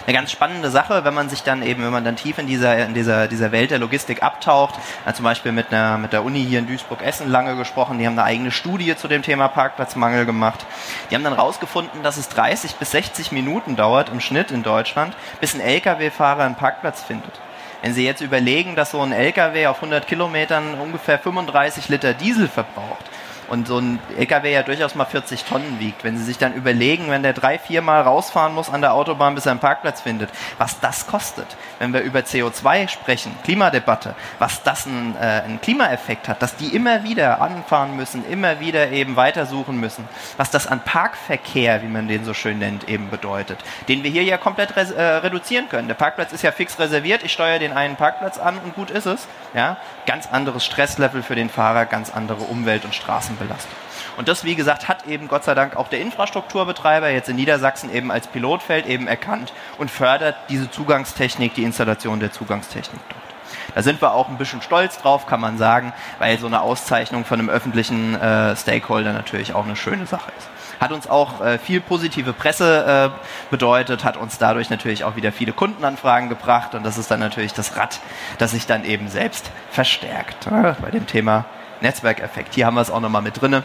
eine 0.08 0.16
ganz 0.16 0.32
spannende 0.32 0.72
Sache, 0.72 1.04
wenn 1.04 1.14
man 1.14 1.28
sich 1.28 1.44
dann 1.44 1.62
eben, 1.62 1.84
wenn 1.84 1.92
man 1.92 2.06
dann 2.06 2.16
tief 2.16 2.38
in 2.38 2.48
dieser, 2.48 2.78
in 2.86 2.94
dieser, 2.94 3.28
dieser 3.28 3.52
Welt 3.52 3.72
der 3.72 3.80
Logistik 3.80 4.24
abtaucht. 4.24 4.76
Ja, 5.06 5.14
zum 5.14 5.26
Beispiel 5.26 5.52
mit, 5.52 5.74
einer, 5.74 5.98
mit 5.98 6.14
der 6.14 6.24
Uni 6.24 6.46
hier 6.46 6.60
in 6.60 6.68
Duisburg-Essen 6.68 7.30
lange 7.30 7.58
gesprochen. 7.58 8.00
Die 8.00 8.08
haben 8.08 8.18
eine 8.18 8.24
eigene 8.24 8.52
Studie 8.52 8.96
zu 8.96 9.10
dem 9.10 9.22
Thema 9.22 9.50
Parkplatzmangel 9.50 10.26
gemacht. 10.26 10.66
Die 11.12 11.16
haben 11.16 11.26
dann 11.26 11.34
rausgefunden, 11.34 12.04
dass 12.04 12.16
es 12.16 12.30
30 12.30 12.76
bis 12.76 12.92
60 12.92 13.34
Minuten 13.34 13.76
dauert 13.76 14.08
im 14.08 14.22
Schnitt 14.22 14.52
in 14.52 14.64
Deutschland, 14.64 15.14
bis 15.42 15.54
ein 15.54 15.60
Lkw-Fahrer 15.60 16.46
einen 16.46 16.56
Parkplatz 16.56 17.04
findet. 17.04 17.42
Wenn 17.82 17.94
Sie 17.94 18.06
jetzt 18.06 18.22
überlegen, 18.22 18.76
dass 18.76 18.92
so 18.92 19.02
ein 19.02 19.12
LKW 19.12 19.68
auf 19.68 19.78
100 19.78 20.08
Kilometern 20.08 20.76
ungefähr 20.76 21.20
35 21.20 21.90
Liter 21.90 22.14
Diesel 22.14 22.48
verbraucht, 22.48 23.06
und 23.48 23.68
so 23.68 23.80
ein 23.80 24.00
LKW 24.18 24.52
ja 24.52 24.64
durchaus 24.64 24.96
mal 24.96 25.06
40 25.06 25.44
Tonnen 25.46 25.80
wiegt. 25.80 26.04
Wenn 26.04 26.18
Sie 26.18 26.24
sich 26.24 26.38
dann 26.38 26.54
überlegen, 26.54 27.10
wenn 27.10 27.24
der 27.24 27.34
drei, 27.34 27.58
vier 27.58 27.82
Mal 27.82 28.02
rausfahren 28.02 28.54
muss 28.54 28.70
an 28.70 28.82
der 28.82 28.94
Autobahn, 28.94 29.36
bis 29.36 29.46
er 29.46 29.52
einen 29.52 29.60
Parkplatz 29.60 30.02
findet, 30.02 30.30
was 30.58 30.80
das 30.80 31.08
kostet, 31.08 31.48
wenn 31.80 31.94
wir 31.94 32.02
über 32.02 32.20
CO2 32.20 32.88
sprechen, 32.88 33.36
Klimadebatte, 33.44 34.16
was 34.40 34.64
das 34.64 34.86
ein, 34.86 35.16
äh, 35.16 35.44
einen 35.46 35.62
Klimaeffekt 35.62 36.28
hat, 36.28 36.42
dass 36.42 36.56
die 36.56 36.76
immer 36.76 37.04
wieder 37.04 37.42
anfahren 37.42 37.96
müssen, 37.96 38.26
immer 38.30 38.60
wieder 38.60 38.92
eben 38.92 39.16
weitersuchen 39.16 39.80
müssen, 39.80 40.08
was 40.38 40.52
das 40.52 40.68
an 40.68 40.82
Parkverkehr, 40.82 41.82
wie 41.84 41.88
man 41.88 42.08
den 42.08 42.26
so 42.26 42.34
schön 42.34 42.60
nennt, 42.60 42.90
eben 42.90 43.10
bedeutet, 43.10 43.60
den 43.88 44.04
wir 44.04 44.12
hier 44.12 44.24
ja 44.24 44.38
komplett 44.38 44.76
äh, 44.76 45.02
reduzieren 45.02 45.70
können. 45.70 45.88
Der 45.88 45.96
Parkplatz 45.96 46.34
ist 46.34 46.44
ja 46.44 46.52
fix 46.52 46.80
reserviert, 46.80 47.24
ich 47.24 47.32
steuere 47.32 47.60
den 47.60 47.74
einen 47.74 47.96
Parkplatz 47.96 48.38
an 48.38 48.58
und 48.64 48.76
gut 48.76 48.92
ist 48.92 49.06
es. 49.06 49.28
Ja? 49.54 49.78
Ganz 50.06 50.28
anderes 50.28 50.66
Stresslevel 50.66 51.24
für 51.24 51.36
den 51.36 51.50
Fahrer, 51.50 51.86
ganz 51.86 52.10
andere 52.10 52.44
Umwelt- 52.44 52.86
und 52.86 52.94
Straßen 52.94 53.37
belastet. 53.38 53.72
Und 54.18 54.28
das, 54.28 54.44
wie 54.44 54.56
gesagt, 54.56 54.88
hat 54.88 55.08
eben 55.08 55.28
Gott 55.28 55.44
sei 55.44 55.54
Dank 55.54 55.76
auch 55.76 55.88
der 55.88 56.02
Infrastrukturbetreiber 56.02 57.10
jetzt 57.10 57.30
in 57.30 57.36
Niedersachsen 57.36 57.94
eben 57.94 58.12
als 58.12 58.28
Pilotfeld 58.28 58.88
eben 58.88 59.08
erkannt 59.08 59.54
und 59.78 59.92
fördert 59.92 60.36
diese 60.50 60.70
Zugangstechnik, 60.72 61.54
die 61.54 61.64
Installation 61.64 62.20
der 62.20 62.32
Zugangstechnik 62.32 63.02
dort. 63.10 63.28
Da 63.76 63.84
sind 63.84 64.02
wir 64.02 64.14
auch 64.14 64.30
ein 64.30 64.38
bisschen 64.38 64.62
stolz 64.62 64.98
drauf, 64.98 65.28
kann 65.28 65.40
man 65.40 65.58
sagen, 65.58 65.94
weil 66.20 66.40
so 66.40 66.48
eine 66.48 66.62
Auszeichnung 66.62 67.26
von 67.26 67.40
einem 67.40 67.50
öffentlichen 67.50 68.16
äh, 68.16 68.56
Stakeholder 68.56 69.14
natürlich 69.14 69.54
auch 69.54 69.66
eine 69.66 69.76
schöne 69.76 70.08
Sache 70.08 70.32
ist. 70.38 70.50
Hat 70.80 70.92
uns 70.92 71.08
auch 71.08 71.42
äh, 71.42 71.58
viel 71.58 71.82
positive 71.82 72.34
Presse 72.34 73.12
äh, 73.14 73.50
bedeutet, 73.52 74.04
hat 74.04 74.18
uns 74.18 74.38
dadurch 74.38 74.70
natürlich 74.70 75.04
auch 75.04 75.16
wieder 75.16 75.32
viele 75.32 75.52
Kundenanfragen 75.54 76.30
gebracht 76.30 76.76
und 76.76 76.84
das 76.86 76.98
ist 76.98 77.10
dann 77.10 77.20
natürlich 77.20 77.54
das 77.54 77.78
Rad, 77.78 78.00
das 78.38 78.52
sich 78.52 78.66
dann 78.66 78.84
eben 78.84 79.10
selbst 79.10 79.52
verstärkt. 79.72 80.50
Ne? 80.50 80.76
Bei 80.82 80.92
dem 80.92 81.08
Thema 81.08 81.46
Netzwerkeffekt. 81.82 82.56
Hier 82.56 82.66
haben 82.66 82.76
wir 82.76 82.82
es 82.82 82.92
auch 82.92 83.00
nochmal 83.00 83.22
mit 83.22 83.42
drinne. 83.42 83.64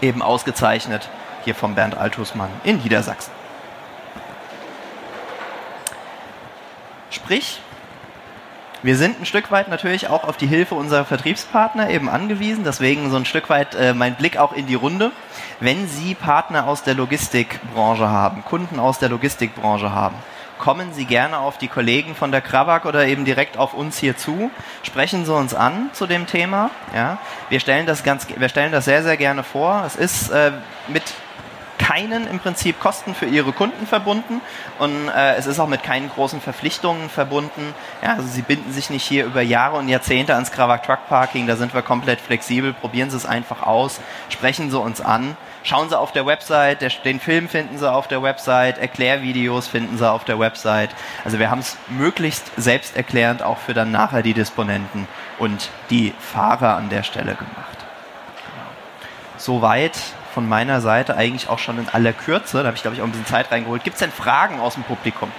Eben 0.00 0.22
ausgezeichnet, 0.22 1.08
hier 1.44 1.54
vom 1.54 1.74
Bernd 1.74 1.96
Altusmann 1.96 2.50
in 2.64 2.78
Niedersachsen. 2.78 3.32
Sprich, 7.10 7.60
wir 8.82 8.96
sind 8.96 9.20
ein 9.20 9.26
Stück 9.26 9.50
weit 9.50 9.68
natürlich 9.68 10.08
auch 10.08 10.24
auf 10.24 10.38
die 10.38 10.46
Hilfe 10.46 10.74
unserer 10.74 11.04
Vertriebspartner 11.04 11.90
eben 11.90 12.08
angewiesen. 12.08 12.64
Deswegen 12.64 13.10
so 13.10 13.16
ein 13.16 13.26
Stück 13.26 13.50
weit 13.50 13.74
äh, 13.74 13.92
mein 13.92 14.14
Blick 14.14 14.38
auch 14.38 14.52
in 14.52 14.66
die 14.66 14.74
Runde. 14.74 15.12
Wenn 15.58 15.86
Sie 15.86 16.14
Partner 16.14 16.66
aus 16.66 16.82
der 16.82 16.94
Logistikbranche 16.94 18.08
haben, 18.08 18.42
Kunden 18.44 18.80
aus 18.80 18.98
der 18.98 19.10
Logistikbranche 19.10 19.92
haben, 19.92 20.14
kommen 20.60 20.92
Sie 20.92 21.06
gerne 21.06 21.38
auf 21.38 21.58
die 21.58 21.66
Kollegen 21.66 22.14
von 22.14 22.30
der 22.30 22.42
Krawak 22.42 22.84
oder 22.84 23.06
eben 23.06 23.24
direkt 23.24 23.56
auf 23.56 23.74
uns 23.74 23.98
hier 23.98 24.16
zu. 24.16 24.50
Sprechen 24.82 25.24
Sie 25.24 25.34
uns 25.34 25.54
an 25.54 25.90
zu 25.92 26.06
dem 26.06 26.26
Thema. 26.26 26.70
Ja, 26.94 27.18
wir 27.48 27.58
stellen 27.58 27.86
das 27.86 28.04
ganz, 28.04 28.26
wir 28.28 28.48
stellen 28.48 28.70
das 28.70 28.84
sehr, 28.84 29.02
sehr 29.02 29.16
gerne 29.16 29.42
vor. 29.42 29.82
Es 29.86 29.96
ist 29.96 30.30
äh, 30.30 30.52
mit 30.86 30.99
keinen 31.90 32.28
im 32.28 32.38
Prinzip 32.38 32.78
Kosten 32.78 33.14
für 33.16 33.26
ihre 33.26 33.52
Kunden 33.52 33.84
verbunden 33.84 34.40
und 34.78 35.08
äh, 35.08 35.34
es 35.34 35.46
ist 35.46 35.58
auch 35.58 35.66
mit 35.66 35.82
keinen 35.82 36.08
großen 36.08 36.40
Verpflichtungen 36.40 37.08
verbunden. 37.08 37.74
Ja, 38.00 38.14
also 38.14 38.28
sie 38.28 38.42
binden 38.42 38.72
sich 38.72 38.90
nicht 38.90 39.04
hier 39.04 39.24
über 39.24 39.42
Jahre 39.42 39.76
und 39.76 39.88
Jahrzehnte 39.88 40.34
ans 40.34 40.52
Krawak 40.52 40.84
Truck 40.84 41.08
Parking, 41.08 41.48
da 41.48 41.56
sind 41.56 41.74
wir 41.74 41.82
komplett 41.82 42.20
flexibel. 42.20 42.72
Probieren 42.72 43.10
Sie 43.10 43.16
es 43.16 43.26
einfach 43.26 43.64
aus, 43.64 44.00
sprechen 44.28 44.70
Sie 44.70 44.78
uns 44.78 45.00
an. 45.00 45.36
Schauen 45.64 45.88
Sie 45.88 45.98
auf 45.98 46.12
der 46.12 46.26
Website, 46.26 46.80
der, 46.80 46.90
den 47.04 47.18
Film 47.18 47.48
finden 47.48 47.76
Sie 47.76 47.90
auf 47.90 48.06
der 48.06 48.22
Website, 48.22 48.78
Erklärvideos 48.78 49.66
finden 49.66 49.98
Sie 49.98 50.08
auf 50.08 50.24
der 50.24 50.38
Website. 50.38 50.90
Also 51.24 51.40
wir 51.40 51.50
haben 51.50 51.58
es 51.58 51.76
möglichst 51.88 52.52
selbsterklärend 52.56 53.42
auch 53.42 53.58
für 53.58 53.74
dann 53.74 53.90
nachher 53.90 54.22
die 54.22 54.32
Disponenten 54.32 55.08
und 55.40 55.70
die 55.90 56.14
Fahrer 56.20 56.76
an 56.76 56.88
der 56.88 57.02
Stelle 57.02 57.34
gemacht. 57.34 57.78
Genau. 58.46 58.68
Soweit 59.36 59.98
von 60.32 60.48
meiner 60.48 60.80
Seite 60.80 61.16
eigentlich 61.16 61.48
auch 61.48 61.58
schon 61.58 61.78
in 61.78 61.88
aller 61.88 62.12
Kürze. 62.12 62.58
Da 62.58 62.66
habe 62.66 62.76
ich, 62.76 62.82
glaube 62.82 62.96
ich, 62.96 63.02
auch 63.02 63.06
ein 63.06 63.12
bisschen 63.12 63.26
Zeit 63.26 63.50
reingeholt. 63.50 63.84
Gibt 63.84 63.94
es 63.94 64.00
denn 64.00 64.10
Fragen 64.10 64.60
aus 64.60 64.74
dem 64.74 64.84
Publikum? 64.84 65.30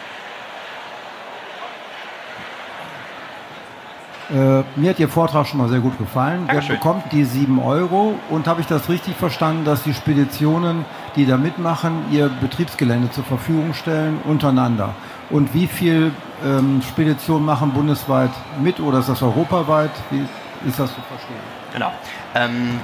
Äh, 4.32 4.64
mir 4.78 4.92
hat 4.92 5.00
Ihr 5.00 5.10
Vortrag 5.10 5.46
schon 5.46 5.60
mal 5.60 5.68
sehr 5.68 5.82
gut 5.82 5.98
gefallen. 5.98 6.48
Dankeschön. 6.48 6.70
Wer 6.70 6.78
bekommt 6.78 7.12
die 7.12 7.26
7 7.26 7.60
Euro? 7.60 8.16
Und 8.30 8.48
habe 8.48 8.62
ich 8.62 8.68
das 8.68 8.88
richtig 8.88 9.16
verstanden, 9.16 9.66
dass 9.66 9.84
die 9.84 9.94
Speditionen, 9.94 10.86
die 11.16 11.26
da 11.26 11.36
mitmachen, 11.36 12.06
ihr 12.12 12.30
Betriebsgelände 12.30 13.12
zur 13.12 13.26
Verfügung 13.26 13.74
stellen 13.74 14.20
untereinander? 14.24 14.96
Und 15.30 15.54
wie 15.54 15.68
viele 15.68 16.12
ähm, 16.46 16.82
Speditionen 16.88 17.46
machen 17.46 17.72
bundesweit 17.72 18.32
mit 18.62 18.80
oder 18.80 19.00
ist 19.00 19.10
das 19.10 19.22
europaweit? 19.22 19.92
Wie 20.12 20.26
ist 20.68 20.80
das 20.80 20.94
zu 20.94 21.02
verstehen? 21.02 21.36
Genau. 21.74 21.92
Ähm, 22.34 22.80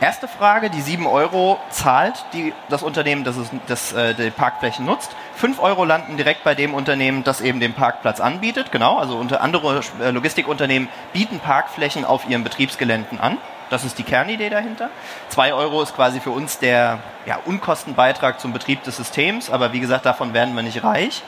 erste 0.00 0.28
Frage, 0.28 0.70
die 0.70 0.80
7 0.80 1.06
Euro 1.06 1.58
zahlt 1.70 2.24
die, 2.32 2.52
das 2.68 2.82
Unternehmen, 2.82 3.24
das, 3.24 3.36
es, 3.36 3.50
das 3.66 3.92
äh, 3.92 4.14
die 4.14 4.30
Parkflächen 4.30 4.84
nutzt. 4.84 5.10
5 5.36 5.60
Euro 5.60 5.84
landen 5.84 6.16
direkt 6.16 6.44
bei 6.44 6.54
dem 6.54 6.74
Unternehmen, 6.74 7.24
das 7.24 7.40
eben 7.40 7.60
den 7.60 7.74
Parkplatz 7.74 8.20
anbietet. 8.20 8.72
Genau, 8.72 8.98
also 8.98 9.16
unter 9.16 9.40
andere 9.40 9.80
äh, 10.00 10.10
Logistikunternehmen 10.10 10.88
bieten 11.12 11.40
Parkflächen 11.40 12.04
auf 12.04 12.28
ihren 12.28 12.44
Betriebsgeländen 12.44 13.20
an. 13.20 13.38
Das 13.70 13.84
ist 13.84 13.98
die 13.98 14.02
Kernidee 14.02 14.48
dahinter. 14.48 14.90
2 15.28 15.52
Euro 15.52 15.82
ist 15.82 15.94
quasi 15.94 16.20
für 16.20 16.30
uns 16.30 16.58
der 16.58 17.00
ja, 17.26 17.38
Unkostenbeitrag 17.44 18.40
zum 18.40 18.52
Betrieb 18.52 18.82
des 18.84 18.96
Systems, 18.96 19.50
aber 19.50 19.72
wie 19.72 19.80
gesagt, 19.80 20.06
davon 20.06 20.32
werden 20.32 20.54
wir 20.54 20.62
nicht 20.62 20.82
reich. 20.82 21.22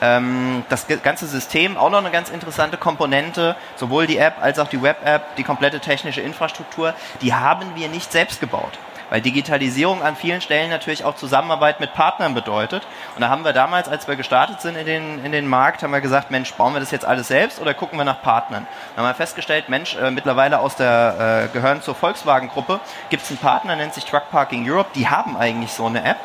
Ähm, 0.00 0.64
das 0.68 0.86
ganze 1.02 1.26
System, 1.26 1.76
auch 1.76 1.90
noch 1.90 1.98
eine 1.98 2.10
ganz 2.10 2.30
interessante 2.30 2.76
Komponente, 2.76 3.56
sowohl 3.76 4.06
die 4.06 4.18
App 4.18 4.34
als 4.40 4.58
auch 4.58 4.68
die 4.68 4.82
Web-App, 4.82 5.36
die 5.36 5.44
komplette 5.44 5.80
technische 5.80 6.20
Infrastruktur, 6.20 6.94
die 7.20 7.34
haben 7.34 7.74
wir 7.74 7.88
nicht 7.88 8.10
selbst 8.10 8.40
gebaut 8.40 8.78
weil 9.10 9.20
Digitalisierung 9.20 10.02
an 10.02 10.16
vielen 10.16 10.40
Stellen 10.40 10.70
natürlich 10.70 11.04
auch 11.04 11.16
Zusammenarbeit 11.16 11.80
mit 11.80 11.92
Partnern 11.92 12.32
bedeutet. 12.32 12.86
Und 13.16 13.20
da 13.20 13.28
haben 13.28 13.44
wir 13.44 13.52
damals, 13.52 13.88
als 13.88 14.08
wir 14.08 14.16
gestartet 14.16 14.60
sind 14.60 14.76
in 14.76 14.86
den, 14.86 15.24
in 15.24 15.32
den 15.32 15.46
Markt, 15.46 15.82
haben 15.82 15.90
wir 15.90 16.00
gesagt, 16.00 16.30
Mensch, 16.30 16.54
bauen 16.54 16.72
wir 16.72 16.80
das 16.80 16.92
jetzt 16.92 17.04
alles 17.04 17.28
selbst 17.28 17.60
oder 17.60 17.74
gucken 17.74 17.98
wir 17.98 18.04
nach 18.04 18.22
Partnern? 18.22 18.66
Dann 18.94 19.04
haben 19.04 19.10
wir 19.10 19.16
festgestellt, 19.16 19.68
Mensch, 19.68 19.96
äh, 19.96 20.10
mittlerweile 20.10 20.60
aus 20.60 20.76
der, 20.76 21.48
äh, 21.50 21.52
gehören 21.52 21.82
zur 21.82 21.94
Volkswagen-Gruppe, 21.94 22.80
gibt 23.10 23.24
es 23.24 23.30
einen 23.30 23.38
Partner, 23.38 23.76
nennt 23.76 23.94
sich 23.94 24.04
Truck 24.04 24.30
Parking 24.30 24.68
Europe, 24.70 24.90
die 24.94 25.08
haben 25.08 25.36
eigentlich 25.36 25.72
so 25.72 25.86
eine 25.86 26.04
App 26.04 26.18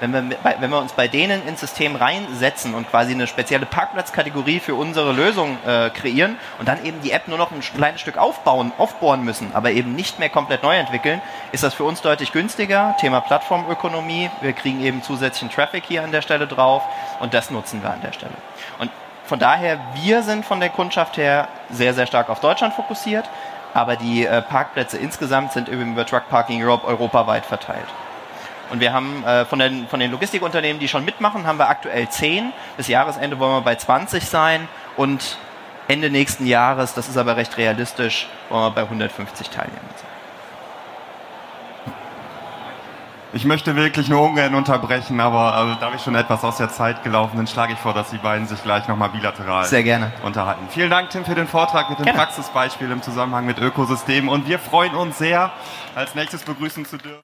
wenn 0.00 0.12
wir, 0.12 0.38
wenn 0.42 0.70
wir 0.70 0.78
uns 0.78 0.92
bei 0.92 1.08
denen 1.08 1.46
ins 1.46 1.60
System 1.60 1.96
reinsetzen 1.96 2.74
und 2.74 2.88
quasi 2.90 3.12
eine 3.12 3.26
spezielle 3.26 3.66
Parkplatzkategorie 3.66 4.60
für 4.60 4.74
unsere 4.74 5.12
Lösung 5.12 5.58
äh, 5.66 5.90
kreieren 5.90 6.36
und 6.58 6.68
dann 6.68 6.84
eben 6.84 7.00
die 7.02 7.12
App 7.12 7.28
nur 7.28 7.38
noch 7.38 7.50
ein 7.50 7.60
kleines 7.60 8.00
Stück 8.00 8.16
aufbauen, 8.16 8.72
aufbohren 8.78 9.22
müssen, 9.24 9.50
aber 9.54 9.70
eben 9.72 9.94
nicht 9.94 10.18
mehr 10.18 10.30
komplett 10.30 10.62
neu 10.62 10.76
entwickeln, 10.76 11.20
ist 11.52 11.62
das 11.62 11.74
für 11.74 11.84
uns 11.84 12.00
deutlich 12.00 12.32
günstiger. 12.32 12.96
Thema 13.00 13.20
Plattformökonomie. 13.20 14.30
Wir 14.40 14.52
kriegen 14.52 14.80
eben 14.80 15.02
zusätzlichen 15.02 15.50
Traffic 15.50 15.84
hier 15.86 16.02
an 16.02 16.12
der 16.12 16.22
Stelle 16.22 16.46
drauf 16.46 16.82
und 17.20 17.34
das 17.34 17.50
nutzen 17.50 17.82
wir 17.82 17.90
an 17.90 18.00
der 18.00 18.12
Stelle. 18.12 18.32
Und 18.78 18.90
von 19.24 19.38
daher, 19.38 19.78
wir 19.94 20.22
sind 20.22 20.44
von 20.44 20.60
der 20.60 20.70
Kundschaft 20.70 21.16
her 21.16 21.48
sehr, 21.70 21.94
sehr 21.94 22.06
stark 22.06 22.30
auf 22.30 22.40
Deutschland 22.40 22.74
fokussiert, 22.74 23.28
aber 23.74 23.96
die 23.96 24.26
äh, 24.26 24.42
Parkplätze 24.42 24.98
insgesamt 24.98 25.52
sind 25.52 25.68
über 25.68 26.04
Truck 26.04 26.28
Parking 26.28 26.64
Europe 26.64 26.86
europaweit 26.86 27.46
verteilt. 27.46 27.86
Und 28.70 28.80
wir 28.80 28.92
haben 28.92 29.24
äh, 29.24 29.44
von, 29.44 29.58
den, 29.58 29.88
von 29.88 30.00
den 30.00 30.10
Logistikunternehmen, 30.10 30.78
die 30.78 30.88
schon 30.88 31.04
mitmachen, 31.04 31.46
haben 31.46 31.58
wir 31.58 31.68
aktuell 31.68 32.08
10. 32.08 32.52
Bis 32.76 32.88
Jahresende 32.88 33.38
wollen 33.38 33.52
wir 33.52 33.60
bei 33.62 33.74
20 33.74 34.24
sein 34.24 34.68
und 34.96 35.38
Ende 35.88 36.08
nächsten 36.08 36.46
Jahres, 36.46 36.94
das 36.94 37.08
ist 37.08 37.16
aber 37.16 37.36
recht 37.36 37.56
realistisch, 37.58 38.28
wollen 38.48 38.62
wir 38.62 38.70
bei 38.70 38.82
150 38.82 39.50
Teilnehmern 39.50 39.82
sein. 39.96 40.10
Ich 43.32 43.44
möchte 43.44 43.76
wirklich 43.76 44.08
nur 44.08 44.22
ungern 44.22 44.54
unterbrechen, 44.56 45.20
aber 45.20 45.54
also, 45.54 45.74
da 45.80 45.92
ich 45.94 46.02
schon 46.02 46.16
etwas 46.16 46.42
aus 46.42 46.56
der 46.56 46.68
Zeit 46.68 47.04
gelaufen 47.04 47.36
bin, 47.36 47.46
schlage 47.46 47.72
ich 47.72 47.78
vor, 47.78 47.92
dass 47.92 48.10
die 48.10 48.18
beiden 48.18 48.46
sich 48.46 48.62
gleich 48.62 48.86
nochmal 48.88 49.10
bilateral 49.10 49.64
Sehr 49.64 49.84
gerne. 49.84 50.12
unterhalten. 50.24 50.66
Vielen 50.68 50.90
Dank, 50.90 51.10
Tim, 51.10 51.24
für 51.24 51.36
den 51.36 51.46
Vortrag 51.46 51.90
mit 51.90 51.98
dem 51.98 52.04
gerne. 52.06 52.18
Praxisbeispiel 52.18 52.90
im 52.90 53.02
Zusammenhang 53.02 53.46
mit 53.46 53.58
Ökosystemen 53.58 54.28
und 54.28 54.48
wir 54.48 54.58
freuen 54.58 54.94
uns 54.94 55.18
sehr, 55.18 55.50
als 55.94 56.14
nächstes 56.16 56.42
begrüßen 56.42 56.84
zu 56.84 56.98
dürfen. 56.98 57.18